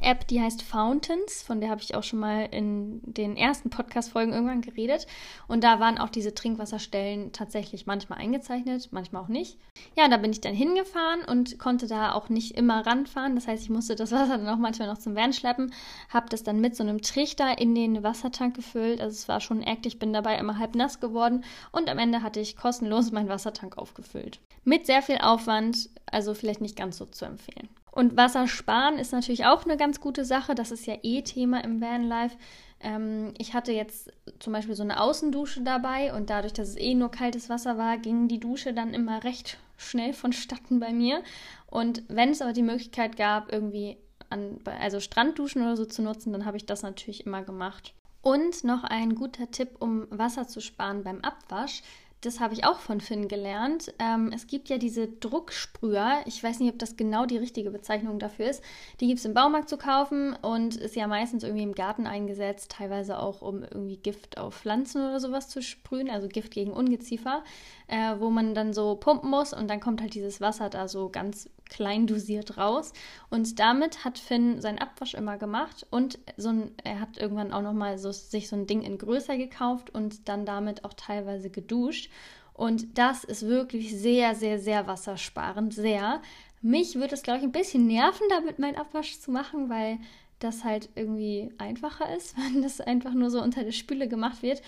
App, 0.02 0.28
die 0.28 0.42
heißt 0.42 0.62
Fountains, 0.62 1.42
von 1.44 1.62
der 1.62 1.70
habe 1.70 1.82
ich 1.82 1.96
auch 1.96 2.04
schon 2.04 2.20
mal 2.20 2.48
in 2.52 3.02
den 3.04 3.38
ersten 3.38 3.70
Podcast-Folgen 3.70 4.34
irgendwann 4.34 4.62
geredet. 4.62 5.08
Und 5.48 5.64
da 5.64 5.80
waren 5.80 5.98
auch 5.98 6.10
diese 6.10 6.34
Trinkwasserstellen 6.34 7.32
tatsächlich 7.32 7.86
manchmal 7.86 8.20
eingezeichnet, 8.20 8.90
manchmal 8.92 9.24
auch 9.24 9.28
nicht. 9.28 9.58
Ja, 9.98 10.08
da 10.08 10.18
bin 10.18 10.32
ich 10.32 10.42
dann 10.42 10.54
hingefahren 10.54 11.22
und 11.26 11.60
konnte 11.60 11.88
da 11.88 12.14
auch 12.14 12.30
nicht 12.30 12.58
immer 12.58 12.86
ranfahren. 12.86 13.36
Das 13.36 13.48
heißt, 13.48 13.64
ich 13.64 13.70
musste 13.70 13.96
das 13.96 14.12
Wasser 14.14 14.38
dann 14.38 14.48
auch 14.48 14.58
manchmal 14.58 14.88
noch 14.88 14.98
zum 14.98 15.16
Van 15.16 15.34
schleppen, 15.34 15.74
habe 16.10 16.30
das 16.30 16.44
dann 16.44 16.62
mit 16.62 16.76
so 16.76 16.84
einem 16.84 17.02
Trichter 17.02 17.58
in 17.60 17.76
den 17.76 18.04
Wassertank 18.04 18.56
gefüllt. 18.56 19.02
Also 19.02 19.14
es 19.14 19.28
war 19.28 19.42
schon 19.42 19.62
echt, 19.62 19.86
ich 19.86 20.00
bin 20.00 20.14
dabei 20.14 20.38
immer 20.38 20.58
halb 20.58 20.76
nass 20.76 21.00
geworden 21.00 21.44
und 21.72 21.90
am 21.90 22.00
Ende 22.00 22.24
hatte 22.24 22.40
ich 22.40 22.58
kostenlos 22.58 23.12
meinen 23.12 23.30
Wassertank 23.30 23.78
aufgefüllt. 23.78 24.40
Mit 24.64 24.86
sehr 24.86 25.02
viel 25.02 25.18
Aufwand, 25.18 25.90
also 26.06 26.34
vielleicht 26.34 26.62
nicht 26.62 26.76
ganz 26.76 26.98
so 26.98 27.06
zu 27.06 27.26
empfehlen. 27.26 27.70
Und 27.92 28.18
Wasser 28.18 28.48
sparen 28.48 28.98
ist 28.98 29.12
natürlich 29.12 29.46
auch 29.46 29.66
eine 29.66 29.78
ganz 29.78 30.00
gute 30.02 30.26
Sache. 30.26 30.56
Das 30.56 30.72
ist 30.72 30.88
ja 30.88 30.96
eh 31.04 31.22
Thema 31.22 31.64
im 31.64 31.80
Vanlife. 31.80 32.36
Ähm, 32.80 33.34
ich 33.38 33.54
hatte 33.54 33.72
jetzt 33.72 34.12
zum 34.40 34.52
Beispiel 34.52 34.74
so 34.74 34.82
eine 34.84 35.00
Außendusche 35.00 35.62
dabei 35.62 36.14
und 36.14 36.30
dadurch, 36.30 36.54
dass 36.54 36.70
es 36.70 36.78
eh 36.78 36.96
nur 36.96 37.12
kaltes 37.12 37.50
Wasser 37.50 37.78
war, 37.78 37.98
ging 37.98 38.28
die 38.28 38.40
Dusche 38.40 38.74
dann 38.74 38.96
immer 38.96 39.24
recht 39.24 39.60
schnell 39.78 40.14
vonstatten 40.14 40.80
bei 40.80 40.92
mir. 40.92 41.24
Und 41.68 42.04
wenn 42.08 42.30
es 42.30 42.42
aber 42.42 42.54
die 42.54 42.64
Möglichkeit 42.64 43.16
gab, 43.16 43.52
irgendwie 43.52 43.98
an, 44.30 44.60
also 44.80 45.00
Strandduschen 45.00 45.62
oder 45.62 45.78
so 45.78 45.86
zu 45.86 46.02
nutzen, 46.02 46.34
dann 46.34 46.46
habe 46.46 46.58
ich 46.58 46.66
das 46.66 46.82
natürlich 46.82 47.26
immer 47.26 47.44
gemacht. 47.44 47.94
Und 48.24 48.64
noch 48.64 48.84
ein 48.84 49.16
guter 49.16 49.52
Tipp, 49.52 49.76
um 49.80 50.08
Wasser 50.10 50.48
zu 50.48 50.62
sparen 50.62 51.04
beim 51.04 51.20
Abwasch 51.22 51.84
das 52.26 52.40
habe 52.40 52.54
ich 52.54 52.66
auch 52.66 52.80
von 52.80 53.02
Finn 53.02 53.28
gelernt. 53.28 53.94
Ähm, 54.00 54.32
es 54.34 54.48
gibt 54.48 54.70
ja 54.70 54.78
diese 54.78 55.08
Drucksprüher. 55.08 56.22
Ich 56.26 56.44
weiß 56.44 56.60
nicht, 56.60 56.72
ob 56.72 56.80
das 56.80 56.96
genau 56.96 57.26
die 57.26 57.38
richtige 57.38 57.70
Bezeichnung 57.70 58.20
dafür 58.20 58.50
ist. 58.50 58.64
Die 59.00 59.08
gibt 59.08 59.20
es 59.20 59.26
im 59.26 59.34
Baumarkt 59.34 59.70
zu 59.70 59.78
kaufen 59.78 60.34
und 60.42 60.76
ist 60.76 60.96
ja 60.96 61.08
meistens 61.08 61.44
irgendwie 61.44 61.64
im 61.64 61.76
Garten 61.76 62.08
eingesetzt, 62.08 62.72
teilweise 62.72 63.20
auch, 63.20 63.42
um 63.42 63.64
irgendwie 63.64 63.98
Gift 63.98 64.38
auf 64.38 64.56
Pflanzen 64.56 65.02
oder 65.02 65.20
sowas 65.20 65.50
zu 65.50 65.62
sprühen, 65.62 66.10
also 66.10 66.28
Gift 66.28 66.52
gegen 66.54 66.72
Ungeziefer, 66.72 67.44
äh, 67.88 68.16
wo 68.20 68.30
man 68.30 68.56
dann 68.56 68.74
so 68.74 68.96
pumpen 68.96 69.30
muss 69.30 69.54
und 69.54 69.70
dann 69.70 69.80
kommt 69.80 70.02
halt 70.02 70.14
dieses 70.14 70.40
Wasser 70.40 70.70
da 70.70 70.88
so 70.88 71.10
ganz 71.10 71.50
klein 71.70 72.08
dosiert 72.08 72.58
raus. 72.58 72.94
Und 73.30 73.60
damit 73.60 74.06
hat 74.06 74.20
Finn 74.20 74.62
seinen 74.62 74.78
Abwasch 74.78 75.16
immer 75.16 75.38
gemacht 75.38 75.86
und 75.90 76.20
so 76.38 76.50
ein, 76.50 76.72
er 76.84 77.00
hat 77.00 77.18
irgendwann 77.18 77.52
auch 77.52 77.62
nochmal 77.62 77.98
so, 77.98 78.12
sich 78.12 78.48
so 78.48 78.56
ein 78.56 78.68
Ding 78.68 78.82
in 78.82 78.98
größer 78.98 79.38
gekauft 79.38 79.90
und 79.90 80.30
dann 80.30 80.46
damit 80.46 80.86
auch 80.86 80.94
teilweise 80.94 81.50
geduscht. 81.50 82.12
Und 82.54 82.98
das 82.98 83.24
ist 83.24 83.48
wirklich 83.48 83.96
sehr, 83.96 84.36
sehr, 84.36 84.60
sehr 84.60 84.88
wassersparend, 84.88 85.74
sehr. 85.74 86.22
Mich 86.62 86.96
würde 86.96 87.16
es, 87.16 87.24
glaube 87.24 87.40
ich, 87.40 87.44
ein 87.44 87.52
bisschen 87.52 87.88
nerven, 87.88 88.26
damit 88.30 88.60
meinen 88.60 88.78
Abwasch 88.78 89.20
zu 89.20 89.32
machen, 89.32 89.70
weil 89.70 89.98
das 90.40 90.64
halt 90.64 90.90
irgendwie 90.96 91.52
einfacher 91.58 92.16
ist, 92.16 92.36
wenn 92.54 92.62
das 92.62 92.82
einfach 92.82 93.14
nur 93.14 93.30
so 93.30 93.42
unter 93.42 93.64
der 93.64 93.72
Spüle 93.72 94.08
gemacht 94.08 94.44
wird. 94.44 94.62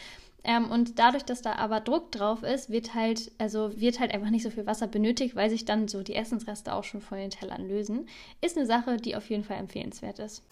Ähm, 0.43 0.69
und 0.69 0.99
dadurch, 0.99 1.23
dass 1.23 1.41
da 1.41 1.53
aber 1.53 1.79
Druck 1.79 2.11
drauf 2.11 2.43
ist, 2.43 2.69
wird 2.69 2.93
halt, 2.93 3.31
also 3.39 3.79
wird 3.79 3.99
halt 3.99 4.13
einfach 4.13 4.29
nicht 4.29 4.43
so 4.43 4.51
viel 4.51 4.67
Wasser 4.67 4.87
benötigt, 4.87 5.35
weil 5.35 5.49
sich 5.49 5.65
dann 5.65 5.87
so 5.87 6.03
die 6.03 6.15
Essensreste 6.15 6.73
auch 6.73 6.83
schon 6.83 7.01
von 7.01 7.17
den 7.17 7.31
Tellern 7.31 7.67
lösen. 7.67 8.07
Ist 8.41 8.55
eine 8.55 8.67
Sache, 8.67 8.97
die 8.97 9.15
auf 9.15 9.29
jeden 9.29 9.43
Fall 9.43 9.57
empfehlenswert 9.57 10.19
ist. 10.19 10.43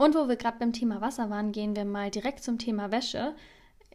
Und 0.00 0.14
wo 0.14 0.28
wir 0.28 0.36
gerade 0.36 0.56
beim 0.58 0.72
Thema 0.72 1.02
Wasser 1.02 1.28
waren, 1.28 1.52
gehen 1.52 1.76
wir 1.76 1.84
mal 1.84 2.10
direkt 2.10 2.42
zum 2.42 2.56
Thema 2.56 2.90
Wäsche. 2.90 3.34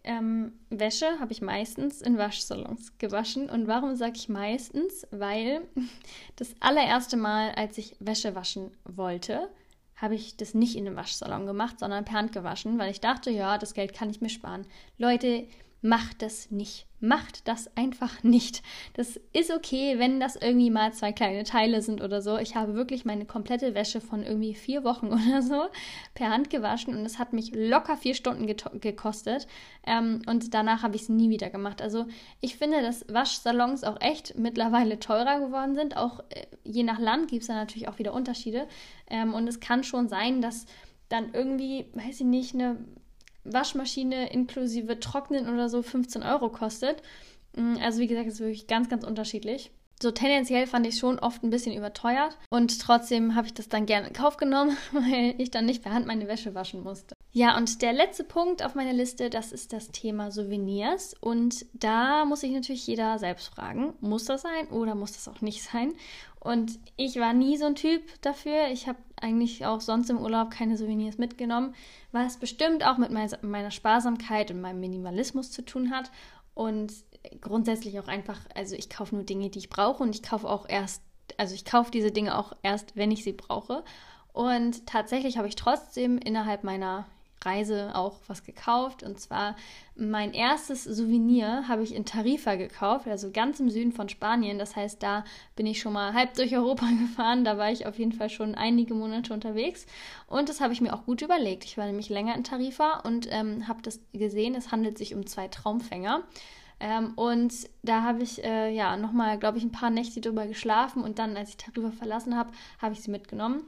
Ähm, 0.04 0.54
Wäsche 0.70 1.20
habe 1.20 1.32
ich 1.32 1.41
meistens 1.41 2.00
in 2.00 2.20
Waschsalons 2.20 2.96
gewaschen. 3.00 3.50
Und 3.50 3.65
warum 3.65 3.96
sage 3.96 4.13
ich 4.15 4.30
meistens? 4.30 5.08
Weil 5.10 5.62
das 6.36 6.54
allererste 6.60 7.18
Mal, 7.18 7.54
als 7.56 7.80
ich 7.80 7.96
Wäsche 8.00 8.36
waschen 8.36 8.70
wollte, 8.84 9.50
habe 9.96 10.13
ich 10.13 10.38
das 10.38 10.54
nicht 10.54 10.76
in 10.76 10.86
einem 10.86 10.96
Waschsalon 10.96 11.48
gemacht, 11.48 11.80
sondern 11.80 12.06
per 12.06 12.20
Hand 12.20 12.34
gewaschen, 12.34 12.78
weil 12.78 12.91
ich 12.91 13.02
dachte, 13.02 13.32
ja, 13.32 13.58
das 13.58 13.74
Geld 13.74 13.96
kann 13.96 14.12
ich 14.12 14.22
mir 14.22 14.30
sparen. 14.30 14.68
Leute, 15.00 15.48
macht 15.86 16.24
das 16.24 16.50
nicht. 16.50 16.88
Macht 17.00 17.48
das 17.48 17.69
einfach 17.78 18.24
nicht. 18.24 18.63
Das 18.93 19.19
ist 19.34 19.52
okay, 19.52 20.00
wenn 20.00 20.19
das 20.19 20.36
irgendwie 20.36 20.71
mal 20.71 20.91
zwei 20.93 21.12
kleine 21.12 21.43
Teile 21.43 21.84
sind 21.84 22.02
oder 22.02 22.24
so. 22.24 22.39
Ich 22.39 22.56
habe 22.56 22.74
wirklich 22.74 23.06
meine 23.06 23.26
komplette 23.26 23.76
Wäsche 23.76 24.02
von 24.02 24.24
irgendwie 24.24 24.56
vier 24.56 24.84
Wochen 24.84 25.08
oder 25.13 25.43
so 25.43 25.65
per 26.15 26.30
Hand 26.30 26.50
gewaschen 26.50 26.95
und 26.95 27.06
es 27.06 27.19
hat 27.19 27.34
mich 27.34 27.52
locker 27.54 27.98
vier 27.98 28.15
Stunden 28.15 28.48
gekostet. 28.48 29.45
Ähm, 29.86 30.24
und 30.26 30.56
danach 30.56 30.82
habe 30.82 30.95
ich 30.95 31.04
es 31.04 31.10
nie 31.10 31.30
wieder 31.30 31.52
gemacht. 31.52 31.84
Also 31.84 32.08
ich 32.41 32.58
finde, 32.58 32.82
dass 32.82 33.06
Waschsalons 33.08 33.84
auch 33.84 34.02
echt 34.02 34.39
mittlerweile 34.39 34.98
teurer 34.98 35.39
geworden 35.39 35.76
sind. 35.76 35.98
Auch 35.98 36.21
äh, 36.30 36.48
je 36.63 36.82
nach 36.82 36.98
Land 36.98 37.30
gibt 37.30 37.43
es 37.43 37.48
da 37.48 37.54
natürlich 37.54 37.88
auch 37.88 38.00
wieder 38.00 38.13
Unterschiede. 38.13 38.67
Ähm, 39.08 39.36
und 39.36 39.48
es 39.48 39.60
kann 39.60 39.84
schon 39.84 40.10
sein, 40.10 40.41
dass 40.41 40.65
dann 41.10 41.32
irgendwie, 41.34 41.86
weiß 41.93 42.21
ich 42.21 42.26
nicht, 42.26 42.56
eine 42.56 42.78
Waschmaschine 43.45 44.31
inklusive 44.31 44.99
Trocknen 44.99 45.47
oder 45.47 45.69
so 45.69 45.81
15 45.81 46.23
Euro 46.23 46.49
kostet. 46.49 47.01
Mm, 47.55 47.77
also 47.81 47.99
wie 47.99 48.08
gesagt, 48.08 48.27
ist 48.27 48.39
wirklich 48.39 48.67
ganz, 48.67 48.89
ganz 48.89 49.03
unterschiedlich. 49.03 49.71
So 50.01 50.12
tendenziell 50.12 50.67
fand 50.67 50.86
ich 50.86 50.97
schon 50.97 51.19
oft 51.19 51.43
ein 51.43 51.49
bisschen 51.49 51.75
überteuert 51.75 52.38
und 52.49 52.81
trotzdem 52.81 53.36
habe 53.36 53.47
ich 53.47 53.53
das 53.53 53.69
dann 53.69 53.86
gerne 53.86 54.08
in 54.08 54.13
Kauf 54.13 54.36
genommen, 54.38 54.75
weil 54.91 55.36
ich 55.38 55.51
dann 55.51 55.65
nicht 55.65 55.84
per 55.84 55.93
Hand 55.93 56.05
meine 56.05 56.27
Wäsche 56.27 56.53
waschen 56.53 56.84
musste. 56.84 57.15
Ja, 57.38 57.58
und 57.58 57.82
der 57.82 57.91
letzte 57.91 58.24
Punkt 58.24 58.63
auf 58.63 58.76
meiner 58.76 58.93
Liste, 58.93 59.30
das 59.30 59.52
ist 59.52 59.74
das 59.74 59.91
Thema 59.91 60.32
Souvenirs. 60.32 61.13
Und 61.19 61.65
da 61.74 62.24
muss 62.24 62.39
sich 62.39 62.52
natürlich 62.54 62.88
jeder 62.88 63.19
selbst 63.19 63.50
fragen, 63.50 63.93
muss 64.00 64.24
das 64.24 64.43
sein 64.43 64.69
oder 64.69 64.95
muss 64.95 65.12
das 65.12 65.28
auch 65.28 65.41
nicht 65.41 65.62
sein? 65.62 65.95
Und 66.39 66.80
ich 66.95 67.19
war 67.19 67.34
nie 67.34 67.58
so 67.58 67.65
ein 67.65 67.76
Typ 67.76 68.04
dafür. 68.21 68.69
Ich 68.71 68.88
habe 68.88 69.00
eigentlich 69.19 69.65
auch 69.65 69.82
sonst 69.82 70.10
im 70.10 70.17
Urlaub 70.17 70.50
keine 70.50 70.78
Souvenirs 70.78 71.17
mitgenommen, 71.17 71.76
was 72.13 72.38
bestimmt 72.38 72.86
auch 72.86 72.98
mit 72.98 73.12
meiner 73.12 73.71
Sparsamkeit 73.71 74.50
und 74.50 74.62
meinem 74.62 74.80
Minimalismus 74.80 75.52
zu 75.52 75.62
tun 75.62 75.91
hat. 75.91 76.12
Und 76.54 76.93
grundsätzlich 77.41 78.00
auch 78.00 78.08
einfach, 78.08 78.39
also 78.56 78.76
ich 78.76 78.89
kaufe 78.89 79.13
nur 79.13 79.26
Dinge, 79.26 79.50
die 79.50 79.60
ich 79.60 79.69
brauche 79.69 80.04
und 80.04 80.15
ich 80.15 80.24
kaufe 80.24 80.50
auch 80.50 80.69
erst, 80.69 81.02
also 81.36 81.54
ich 81.54 81.65
kaufe 81.65 81.91
diese 81.91 82.13
Dinge 82.13 82.38
auch 82.38 82.54
erst, 82.63 82.95
wenn 82.95 83.12
ich 83.12 83.26
sie 83.26 83.34
brauche. 83.34 83.84
Und 84.32 84.86
tatsächlich 84.86 85.38
habe 85.38 85.50
ich 85.50 85.58
trotzdem 85.58 86.17
innerhalb 86.17 86.63
meiner 86.63 87.06
Reise 87.45 87.95
auch 87.95 88.19
was 88.27 88.43
gekauft. 88.43 89.03
Und 89.03 89.19
zwar 89.19 89.55
mein 89.95 90.34
erstes 90.34 90.84
Souvenir 90.84 91.67
habe 91.67 91.84
ich 91.84 91.93
in 91.93 92.05
Tarifa 92.05 92.55
gekauft, 92.55 93.08
also 93.08 93.31
ganz 93.31 93.60
im 93.60 93.69
Süden 93.69 93.91
von 93.91 94.10
Spanien. 94.10 94.60
Das 94.60 94.75
heißt, 94.75 95.01
da 95.01 95.23
bin 95.55 95.65
ich 95.65 95.79
schon 95.79 95.93
mal 95.93 96.13
halb 96.13 96.34
durch 96.34 96.55
Europa 96.55 96.86
gefahren. 96.99 97.45
Da 97.45 97.58
war 97.58 97.71
ich 97.71 97.86
auf 97.86 97.97
jeden 97.97 98.12
Fall 98.12 98.29
schon 98.29 98.55
einige 98.55 98.93
Monate 98.93 99.34
unterwegs. 99.34 99.86
Und 100.27 100.49
das 100.49 100.62
habe 100.62 100.73
ich 100.73 100.81
mir 100.81 100.93
auch 100.93 101.05
gut 101.05 101.21
überlegt. 101.21 101.65
Ich 101.65 101.77
war 101.77 101.86
nämlich 101.86 102.10
länger 102.10 102.36
in 102.36 102.43
Tarifa 102.43 102.99
und 103.01 103.27
ähm, 103.31 103.67
habe 103.67 103.81
das 103.81 103.99
gesehen. 104.13 104.55
Es 104.55 104.71
handelt 104.71 104.97
sich 104.97 105.15
um 105.15 105.25
zwei 105.25 105.47
Traumfänger. 105.47 106.23
Ähm, 106.79 107.13
und 107.15 107.53
da 107.84 108.03
habe 108.03 108.23
ich 108.23 108.43
äh, 108.43 108.73
ja 108.75 108.97
nochmal, 108.97 109.38
glaube 109.39 109.58
ich, 109.58 109.63
ein 109.63 109.71
paar 109.71 109.89
Nächte 109.89 110.19
drüber 110.19 110.45
geschlafen 110.45 111.03
und 111.03 111.19
dann, 111.19 111.38
als 111.38 111.49
ich 111.49 111.58
Tarifa 111.58 111.91
verlassen 111.91 112.36
habe, 112.36 112.51
habe 112.81 112.93
ich 112.93 113.01
sie 113.01 113.12
mitgenommen. 113.12 113.63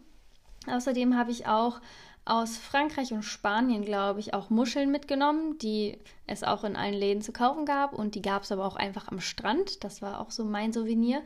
Außerdem 0.68 1.16
habe 1.16 1.32
ich 1.32 1.48
auch 1.48 1.80
aus 2.30 2.58
Frankreich 2.58 3.14
und 3.14 3.24
Spanien, 3.24 3.84
glaube 3.84 4.20
ich, 4.20 4.34
auch 4.34 4.50
Muscheln 4.50 4.92
mitgenommen, 4.92 5.58
die 5.58 5.98
es 6.26 6.44
auch 6.44 6.64
in 6.64 6.76
allen 6.76 6.94
Läden 6.94 7.22
zu 7.22 7.32
kaufen 7.32 7.66
gab. 7.66 7.94
Und 7.94 8.16
die 8.16 8.22
gab 8.22 8.44
es 8.44 8.52
aber 8.52 8.66
auch 8.66 8.76
einfach 8.76 9.08
am 9.08 9.20
Strand. 9.20 9.84
Das 9.84 10.02
war 10.02 10.20
auch 10.20 10.32
so 10.32 10.46
mein 10.46 10.74
Souvenir. 10.74 11.22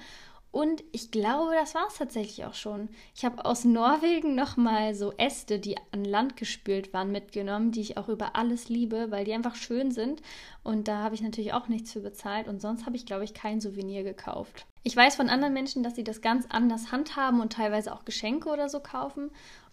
Und 0.51 0.83
ich 0.91 1.11
glaube, 1.11 1.53
das 1.55 1.75
war 1.75 1.87
es 1.87 1.95
tatsächlich 1.95 2.45
auch 2.45 2.53
schon. 2.53 2.89
Ich 3.15 3.23
habe 3.23 3.45
aus 3.45 3.63
Norwegen 3.63 4.35
nochmal 4.35 4.93
so 4.93 5.13
Äste, 5.13 5.59
die 5.59 5.77
an 5.91 6.03
Land 6.03 6.35
gespült 6.35 6.91
waren, 6.93 7.09
mitgenommen, 7.11 7.71
die 7.71 7.79
ich 7.79 7.97
auch 7.97 8.09
über 8.09 8.35
alles 8.35 8.67
liebe, 8.67 9.11
weil 9.11 9.23
die 9.23 9.33
einfach 9.33 9.55
schön 9.55 9.91
sind. 9.91 10.21
Und 10.63 10.89
da 10.89 10.97
habe 10.97 11.15
ich 11.15 11.21
natürlich 11.21 11.53
auch 11.53 11.69
nichts 11.69 11.93
für 11.93 12.01
bezahlt. 12.01 12.49
Und 12.49 12.61
sonst 12.61 12.85
habe 12.85 12.97
ich, 12.97 13.05
glaube 13.05 13.23
ich, 13.23 13.33
kein 13.33 13.61
Souvenir 13.61 14.03
gekauft. 14.03 14.65
Ich 14.83 14.95
weiß 14.95 15.15
von 15.15 15.29
anderen 15.29 15.53
Menschen, 15.53 15.83
dass 15.83 15.95
sie 15.95 16.03
das 16.03 16.19
ganz 16.19 16.45
anders 16.49 16.91
handhaben 16.91 17.39
und 17.39 17.53
teilweise 17.53 17.93
auch 17.93 18.03
Geschenke 18.03 18.49
oder 18.49 18.67
so 18.67 18.81
kaufen. 18.81 19.31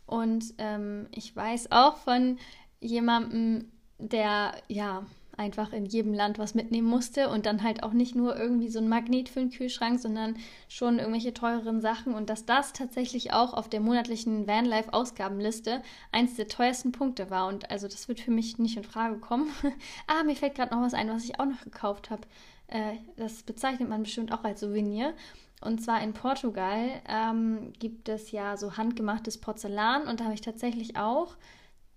Und 0.09 0.55
ähm, 0.57 1.07
ich 1.13 1.37
weiß 1.37 1.71
auch 1.71 1.99
von 1.99 2.39
jemandem, 2.81 3.71
der 3.99 4.55
ja 4.69 5.05
einfach 5.37 5.73
in 5.73 5.87
jedem 5.87 6.15
Land 6.15 6.39
was 6.39 6.55
mitnehmen 6.55 6.89
musste 6.89 7.29
und 7.29 7.47
dann 7.47 7.63
halt 7.63 7.85
auch 7.85 7.93
nicht 7.93 8.17
nur 8.17 8.37
irgendwie 8.37 8.69
so 8.69 8.81
ein 8.81 8.89
Magnet 8.89 9.29
für 9.29 9.39
den 9.39 9.51
Kühlschrank, 9.51 10.01
sondern 10.01 10.37
schon 10.69 10.99
irgendwelche 10.99 11.33
teureren 11.33 11.81
Sachen 11.81 12.15
und 12.15 12.29
dass 12.29 12.45
das 12.45 12.73
tatsächlich 12.73 13.33
auch 13.33 13.55
auf 13.55 13.69
der 13.69 13.81
monatlichen 13.81 14.49
Vanlife-Ausgabenliste 14.49 15.83
eins 16.11 16.35
der 16.35 16.49
teuersten 16.49 16.91
Punkte 16.91 17.31
war 17.31 17.47
und 17.47 17.71
also 17.71 17.87
das 17.87 18.09
wird 18.09 18.19
für 18.19 18.33
mich 18.33 18.59
nicht 18.59 18.77
in 18.77 18.85
Frage 18.85 19.19
kommen. 19.19 19.49
ah, 20.09 20.25
mir 20.25 20.35
fällt 20.35 20.57
gerade 20.57 20.75
noch 20.75 20.83
was 20.83 20.95
ein, 20.95 21.09
was 21.09 21.25
ich 21.25 21.39
auch 21.39 21.47
noch 21.47 21.63
gekauft 21.63 22.11
habe. 22.11 22.23
Äh, 22.67 22.97
das 23.17 23.45
bezeichnet 23.45 23.89
man 23.89 24.03
bestimmt 24.03 24.33
auch 24.33 24.43
als 24.43 24.61
Souvenir. 24.61 25.15
Und 25.61 25.83
zwar 25.83 26.03
in 26.03 26.13
Portugal 26.13 27.03
ähm, 27.09 27.73
gibt 27.79 28.09
es 28.09 28.31
ja 28.31 28.57
so 28.57 28.77
handgemachtes 28.77 29.39
Porzellan 29.39 30.07
und 30.07 30.21
da 30.21 30.25
habe 30.25 30.35
ich 30.35 30.41
tatsächlich 30.41 30.97
auch 30.97 31.37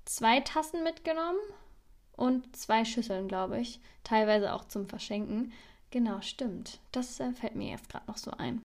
zwei 0.05 0.39
Tassen 0.39 0.83
mitgenommen 0.83 1.39
und 2.17 2.55
zwei 2.55 2.85
Schüsseln, 2.85 3.27
glaube 3.27 3.59
ich. 3.59 3.79
Teilweise 4.03 4.53
auch 4.53 4.65
zum 4.65 4.87
Verschenken. 4.87 5.51
Genau, 5.91 6.21
stimmt. 6.21 6.79
Das 6.91 7.19
äh, 7.19 7.33
fällt 7.33 7.55
mir 7.55 7.69
jetzt 7.69 7.89
gerade 7.89 8.07
noch 8.07 8.17
so 8.17 8.31
ein. 8.31 8.61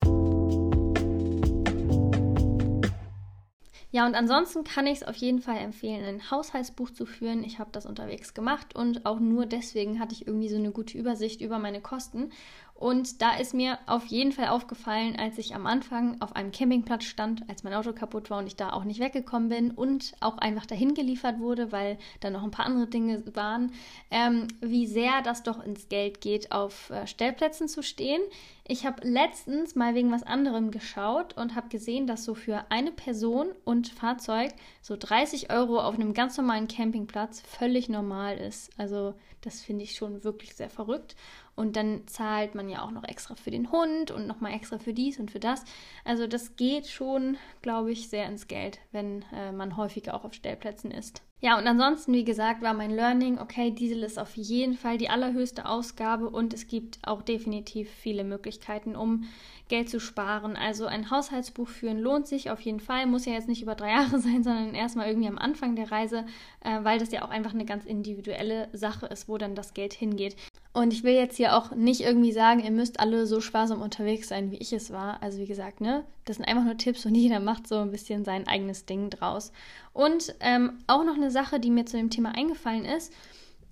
Ja, 3.96 4.04
und 4.04 4.14
ansonsten 4.14 4.62
kann 4.64 4.86
ich 4.86 4.98
es 4.98 5.02
auf 5.04 5.16
jeden 5.16 5.40
Fall 5.40 5.56
empfehlen, 5.56 6.04
ein 6.04 6.30
Haushaltsbuch 6.30 6.90
zu 6.90 7.06
führen. 7.06 7.42
Ich 7.42 7.58
habe 7.58 7.70
das 7.72 7.86
unterwegs 7.86 8.34
gemacht 8.34 8.74
und 8.74 9.06
auch 9.06 9.20
nur 9.20 9.46
deswegen 9.46 10.00
hatte 10.00 10.12
ich 10.12 10.26
irgendwie 10.26 10.50
so 10.50 10.56
eine 10.56 10.70
gute 10.70 10.98
Übersicht 10.98 11.40
über 11.40 11.58
meine 11.58 11.80
Kosten. 11.80 12.30
Und 12.78 13.22
da 13.22 13.36
ist 13.36 13.54
mir 13.54 13.78
auf 13.86 14.04
jeden 14.06 14.32
Fall 14.32 14.48
aufgefallen, 14.48 15.16
als 15.18 15.38
ich 15.38 15.54
am 15.54 15.66
Anfang 15.66 16.20
auf 16.20 16.36
einem 16.36 16.52
Campingplatz 16.52 17.04
stand, 17.04 17.48
als 17.48 17.64
mein 17.64 17.72
Auto 17.72 17.94
kaputt 17.94 18.28
war 18.28 18.38
und 18.38 18.46
ich 18.46 18.56
da 18.56 18.72
auch 18.74 18.84
nicht 18.84 19.00
weggekommen 19.00 19.48
bin 19.48 19.70
und 19.70 20.12
auch 20.20 20.36
einfach 20.36 20.66
dahin 20.66 20.92
geliefert 20.92 21.38
wurde, 21.38 21.72
weil 21.72 21.96
da 22.20 22.28
noch 22.28 22.42
ein 22.42 22.50
paar 22.50 22.66
andere 22.66 22.86
Dinge 22.86 23.22
waren, 23.34 23.72
ähm, 24.10 24.48
wie 24.60 24.86
sehr 24.86 25.22
das 25.22 25.42
doch 25.42 25.64
ins 25.64 25.88
Geld 25.88 26.20
geht, 26.20 26.52
auf 26.52 26.90
äh, 26.90 27.06
Stellplätzen 27.06 27.66
zu 27.66 27.82
stehen. 27.82 28.20
Ich 28.68 28.84
habe 28.84 29.06
letztens 29.06 29.76
mal 29.76 29.94
wegen 29.94 30.10
was 30.10 30.24
anderem 30.24 30.72
geschaut 30.72 31.36
und 31.36 31.54
habe 31.54 31.68
gesehen, 31.68 32.08
dass 32.08 32.24
so 32.24 32.34
für 32.34 32.64
eine 32.68 32.90
Person 32.90 33.52
und 33.64 33.88
Fahrzeug 33.88 34.52
so 34.82 34.96
30 34.98 35.52
Euro 35.52 35.80
auf 35.80 35.94
einem 35.94 36.14
ganz 36.14 36.36
normalen 36.36 36.66
Campingplatz 36.66 37.40
völlig 37.42 37.88
normal 37.88 38.38
ist. 38.38 38.70
Also 38.76 39.14
das 39.42 39.62
finde 39.62 39.84
ich 39.84 39.94
schon 39.94 40.24
wirklich 40.24 40.56
sehr 40.56 40.68
verrückt. 40.68 41.14
Und 41.54 41.76
dann 41.76 42.08
zahlt 42.08 42.56
man 42.56 42.68
ja 42.68 42.82
auch 42.82 42.90
noch 42.90 43.04
extra 43.04 43.36
für 43.36 43.52
den 43.52 43.70
Hund 43.70 44.10
und 44.10 44.26
nochmal 44.26 44.54
extra 44.54 44.78
für 44.78 44.92
dies 44.92 45.20
und 45.20 45.30
für 45.30 45.38
das. 45.38 45.64
Also 46.04 46.26
das 46.26 46.56
geht 46.56 46.88
schon, 46.88 47.36
glaube 47.62 47.92
ich, 47.92 48.08
sehr 48.08 48.26
ins 48.26 48.48
Geld, 48.48 48.80
wenn 48.90 49.24
äh, 49.32 49.52
man 49.52 49.76
häufiger 49.76 50.14
auch 50.14 50.24
auf 50.24 50.34
Stellplätzen 50.34 50.90
ist. 50.90 51.22
Ja, 51.42 51.58
und 51.58 51.66
ansonsten, 51.66 52.14
wie 52.14 52.24
gesagt, 52.24 52.62
war 52.62 52.72
mein 52.72 52.90
Learning, 52.90 53.38
okay, 53.38 53.70
Diesel 53.70 54.02
ist 54.02 54.18
auf 54.18 54.36
jeden 54.36 54.74
Fall 54.74 54.96
die 54.96 55.10
allerhöchste 55.10 55.66
Ausgabe 55.66 56.30
und 56.30 56.54
es 56.54 56.66
gibt 56.66 56.98
auch 57.02 57.20
definitiv 57.20 57.90
viele 57.90 58.24
Möglichkeiten, 58.24 58.96
um 58.96 59.24
Geld 59.68 59.90
zu 59.90 60.00
sparen. 60.00 60.56
Also 60.56 60.86
ein 60.86 61.10
Haushaltsbuch 61.10 61.68
führen 61.68 61.98
lohnt 61.98 62.26
sich 62.26 62.50
auf 62.50 62.60
jeden 62.60 62.80
Fall, 62.80 63.06
muss 63.06 63.26
ja 63.26 63.34
jetzt 63.34 63.48
nicht 63.48 63.60
über 63.62 63.74
drei 63.74 63.90
Jahre 63.96 64.18
sein, 64.18 64.42
sondern 64.42 64.74
erstmal 64.74 65.08
irgendwie 65.08 65.28
am 65.28 65.38
Anfang 65.38 65.76
der 65.76 65.92
Reise, 65.92 66.24
äh, 66.64 66.82
weil 66.82 66.98
das 66.98 67.12
ja 67.12 67.22
auch 67.22 67.30
einfach 67.30 67.52
eine 67.52 67.66
ganz 67.66 67.84
individuelle 67.84 68.68
Sache 68.72 69.06
ist, 69.06 69.28
wo 69.28 69.36
dann 69.36 69.54
das 69.54 69.74
Geld 69.74 69.92
hingeht. 69.92 70.36
Und 70.76 70.92
ich 70.92 71.04
will 71.04 71.14
jetzt 71.14 71.38
hier 71.38 71.56
auch 71.56 71.70
nicht 71.74 72.02
irgendwie 72.02 72.32
sagen, 72.32 72.62
ihr 72.62 72.70
müsst 72.70 73.00
alle 73.00 73.24
so 73.24 73.40
sparsam 73.40 73.80
unterwegs 73.80 74.28
sein, 74.28 74.50
wie 74.50 74.58
ich 74.58 74.74
es 74.74 74.92
war. 74.92 75.22
Also 75.22 75.38
wie 75.38 75.46
gesagt, 75.46 75.80
ne, 75.80 76.04
das 76.26 76.36
sind 76.36 76.44
einfach 76.44 76.64
nur 76.64 76.76
Tipps 76.76 77.06
und 77.06 77.14
jeder 77.14 77.40
macht 77.40 77.66
so 77.66 77.76
ein 77.76 77.90
bisschen 77.90 78.26
sein 78.26 78.46
eigenes 78.46 78.84
Ding 78.84 79.08
draus. 79.08 79.52
Und 79.94 80.34
ähm, 80.40 80.72
auch 80.86 81.02
noch 81.02 81.14
eine 81.14 81.30
Sache, 81.30 81.60
die 81.60 81.70
mir 81.70 81.86
zu 81.86 81.96
dem 81.96 82.10
Thema 82.10 82.34
eingefallen 82.34 82.84
ist. 82.84 83.10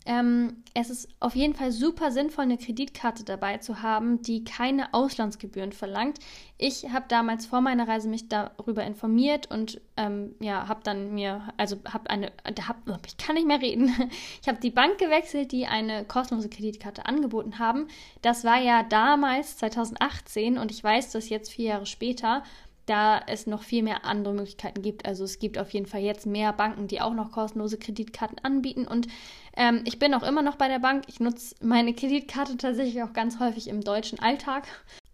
Ähm, 0.07 0.63
es 0.75 0.91
ist 0.91 1.09
auf 1.21 1.35
jeden 1.35 1.55
Fall 1.55 1.73
super 1.73 2.11
sinnvoll, 2.11 2.45
eine 2.45 2.59
Kreditkarte 2.59 3.25
dabei 3.25 3.59
zu 3.59 3.81
haben, 3.81 4.21
die 4.23 4.45
keine 4.45 4.93
Auslandsgebühren 4.93 5.73
verlangt. 5.73 6.19
Ich 6.59 6.91
habe 6.93 7.07
damals 7.09 7.47
vor 7.47 7.61
meiner 7.61 7.89
Reise 7.89 8.09
mich 8.09 8.29
darüber 8.29 8.85
informiert 8.85 9.51
und 9.51 9.81
ähm, 9.97 10.35
ja, 10.41 10.69
habe 10.69 10.81
dann 10.83 11.15
mir, 11.15 11.49
also 11.57 11.77
habe 11.91 12.11
eine, 12.11 12.33
hab, 12.67 12.77
ich 13.07 13.17
kann 13.17 13.35
nicht 13.35 13.47
mehr 13.47 13.61
reden. 13.61 13.93
Ich 14.43 14.49
habe 14.49 14.61
die 14.61 14.71
Bank 14.71 14.99
gewechselt, 14.99 15.53
die 15.53 15.67
eine 15.67 16.05
kostenlose 16.05 16.51
Kreditkarte 16.51 17.07
angeboten 17.07 17.59
haben. 17.59 17.89
Das 18.21 18.45
war 18.45 18.61
ja 18.61 18.83
damals 18.83 19.57
2018 19.57 20.59
und 20.59 20.71
ich 20.71 20.85
weiß, 20.85 21.13
dass 21.13 21.29
jetzt 21.29 21.51
vier 21.51 21.67
Jahre 21.67 21.87
später 21.87 22.43
da 22.87 23.21
es 23.27 23.47
noch 23.47 23.63
viel 23.63 23.83
mehr 23.83 24.05
andere 24.05 24.35
Möglichkeiten 24.35 24.83
gibt. 24.83 25.07
Also 25.07 25.25
es 25.25 25.39
gibt 25.39 25.59
auf 25.59 25.71
jeden 25.71 25.87
Fall 25.87 26.03
jetzt 26.03 26.27
mehr 26.27 26.53
Banken, 26.53 26.87
die 26.87 27.01
auch 27.01 27.15
noch 27.15 27.33
kostenlose 27.33 27.79
Kreditkarten 27.79 28.39
anbieten. 28.43 28.87
Und 28.87 29.09
ähm, 29.57 29.83
ich 29.85 29.99
bin 29.99 30.15
auch 30.15 30.23
immer 30.23 30.43
noch 30.43 30.57
bei 30.57 30.69
der 30.69 30.79
Bank. 30.79 31.05
Ich 31.09 31.21
nutze 31.21 31.55
meine 31.61 31.95
Kreditkarte 31.95 32.57
tatsächlich 32.57 33.03
auch 33.03 33.13
ganz 33.13 33.41
häufig 33.41 33.69
im 33.69 33.81
deutschen 33.81 34.19
Alltag 34.19 34.67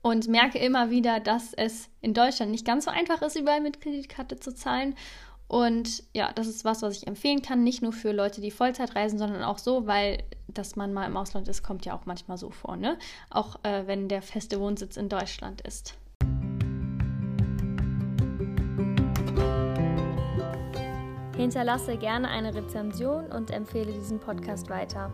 und 0.03 0.29
merke 0.29 0.59
immer 0.59 0.91
wieder, 0.91 1.21
dass 1.21 1.53
es 1.55 1.89
in 2.01 2.15
Deutschland 2.15 2.51
nicht 2.51 2.65
ganz 2.65 2.87
so 2.87 2.91
einfach 2.91 3.23
ist, 3.23 3.37
überall 3.37 3.61
mit 3.61 3.81
Kreditkarte 3.81 4.39
zu 4.41 4.55
zahlen. 4.55 4.95
Und 5.47 6.05
ja, 6.15 6.33
das 6.33 6.47
ist 6.47 6.65
was, 6.65 6.81
was 6.83 6.97
ich 6.97 7.09
empfehlen 7.09 7.43
kann, 7.43 7.65
nicht 7.65 7.83
nur 7.83 7.93
für 7.93 8.13
Leute, 8.13 8.41
die 8.41 8.53
Vollzeit 8.53 8.95
reisen, 8.95 9.19
sondern 9.19 9.43
auch 9.43 9.59
so, 9.59 9.87
weil 9.87 10.23
dass 10.47 10.77
man 10.77 10.93
mal 10.93 11.07
im 11.07 11.17
Ausland 11.17 11.49
ist, 11.49 11.63
kommt 11.63 11.85
ja 11.85 11.95
auch 11.95 12.07
manchmal 12.07 12.39
so 12.39 12.51
vor, 12.51 12.77
ne? 12.77 12.99
Auch 13.31 13.59
äh, 13.65 13.87
wenn 13.87 14.09
der 14.09 14.23
feste 14.23 14.61
Wohnsitz 14.61 14.97
in 14.97 15.09
Deutschland 15.09 15.61
ist. 15.63 15.95
Hinterlasse 21.41 21.97
gerne 21.97 22.29
eine 22.29 22.55
Rezension 22.55 23.25
und 23.33 23.51
empfehle 23.51 23.91
diesen 23.91 24.19
Podcast 24.19 24.69
weiter. 24.69 25.11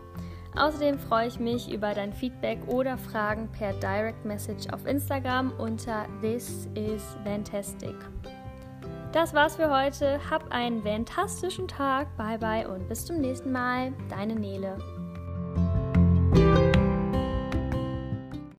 Außerdem 0.57 0.99
freue 0.99 1.27
ich 1.27 1.39
mich 1.39 1.71
über 1.71 1.93
dein 1.93 2.11
Feedback 2.11 2.59
oder 2.67 2.97
Fragen 2.97 3.47
per 3.51 3.71
Direct 3.73 4.25
Message 4.25 4.67
auf 4.73 4.85
Instagram 4.85 5.53
unter 5.57 6.05
This 6.21 6.67
is 6.75 7.15
Fantastic. 7.23 7.95
Das 9.13 9.33
war's 9.33 9.55
für 9.55 9.69
heute. 9.69 10.19
Hab 10.29 10.51
einen 10.51 10.83
fantastischen 10.83 11.67
Tag. 11.67 12.07
Bye 12.17 12.37
bye 12.37 12.67
und 12.67 12.89
bis 12.89 13.05
zum 13.05 13.21
nächsten 13.21 13.53
Mal. 13.53 13.93
Deine 14.09 14.35
Nele. 14.35 14.77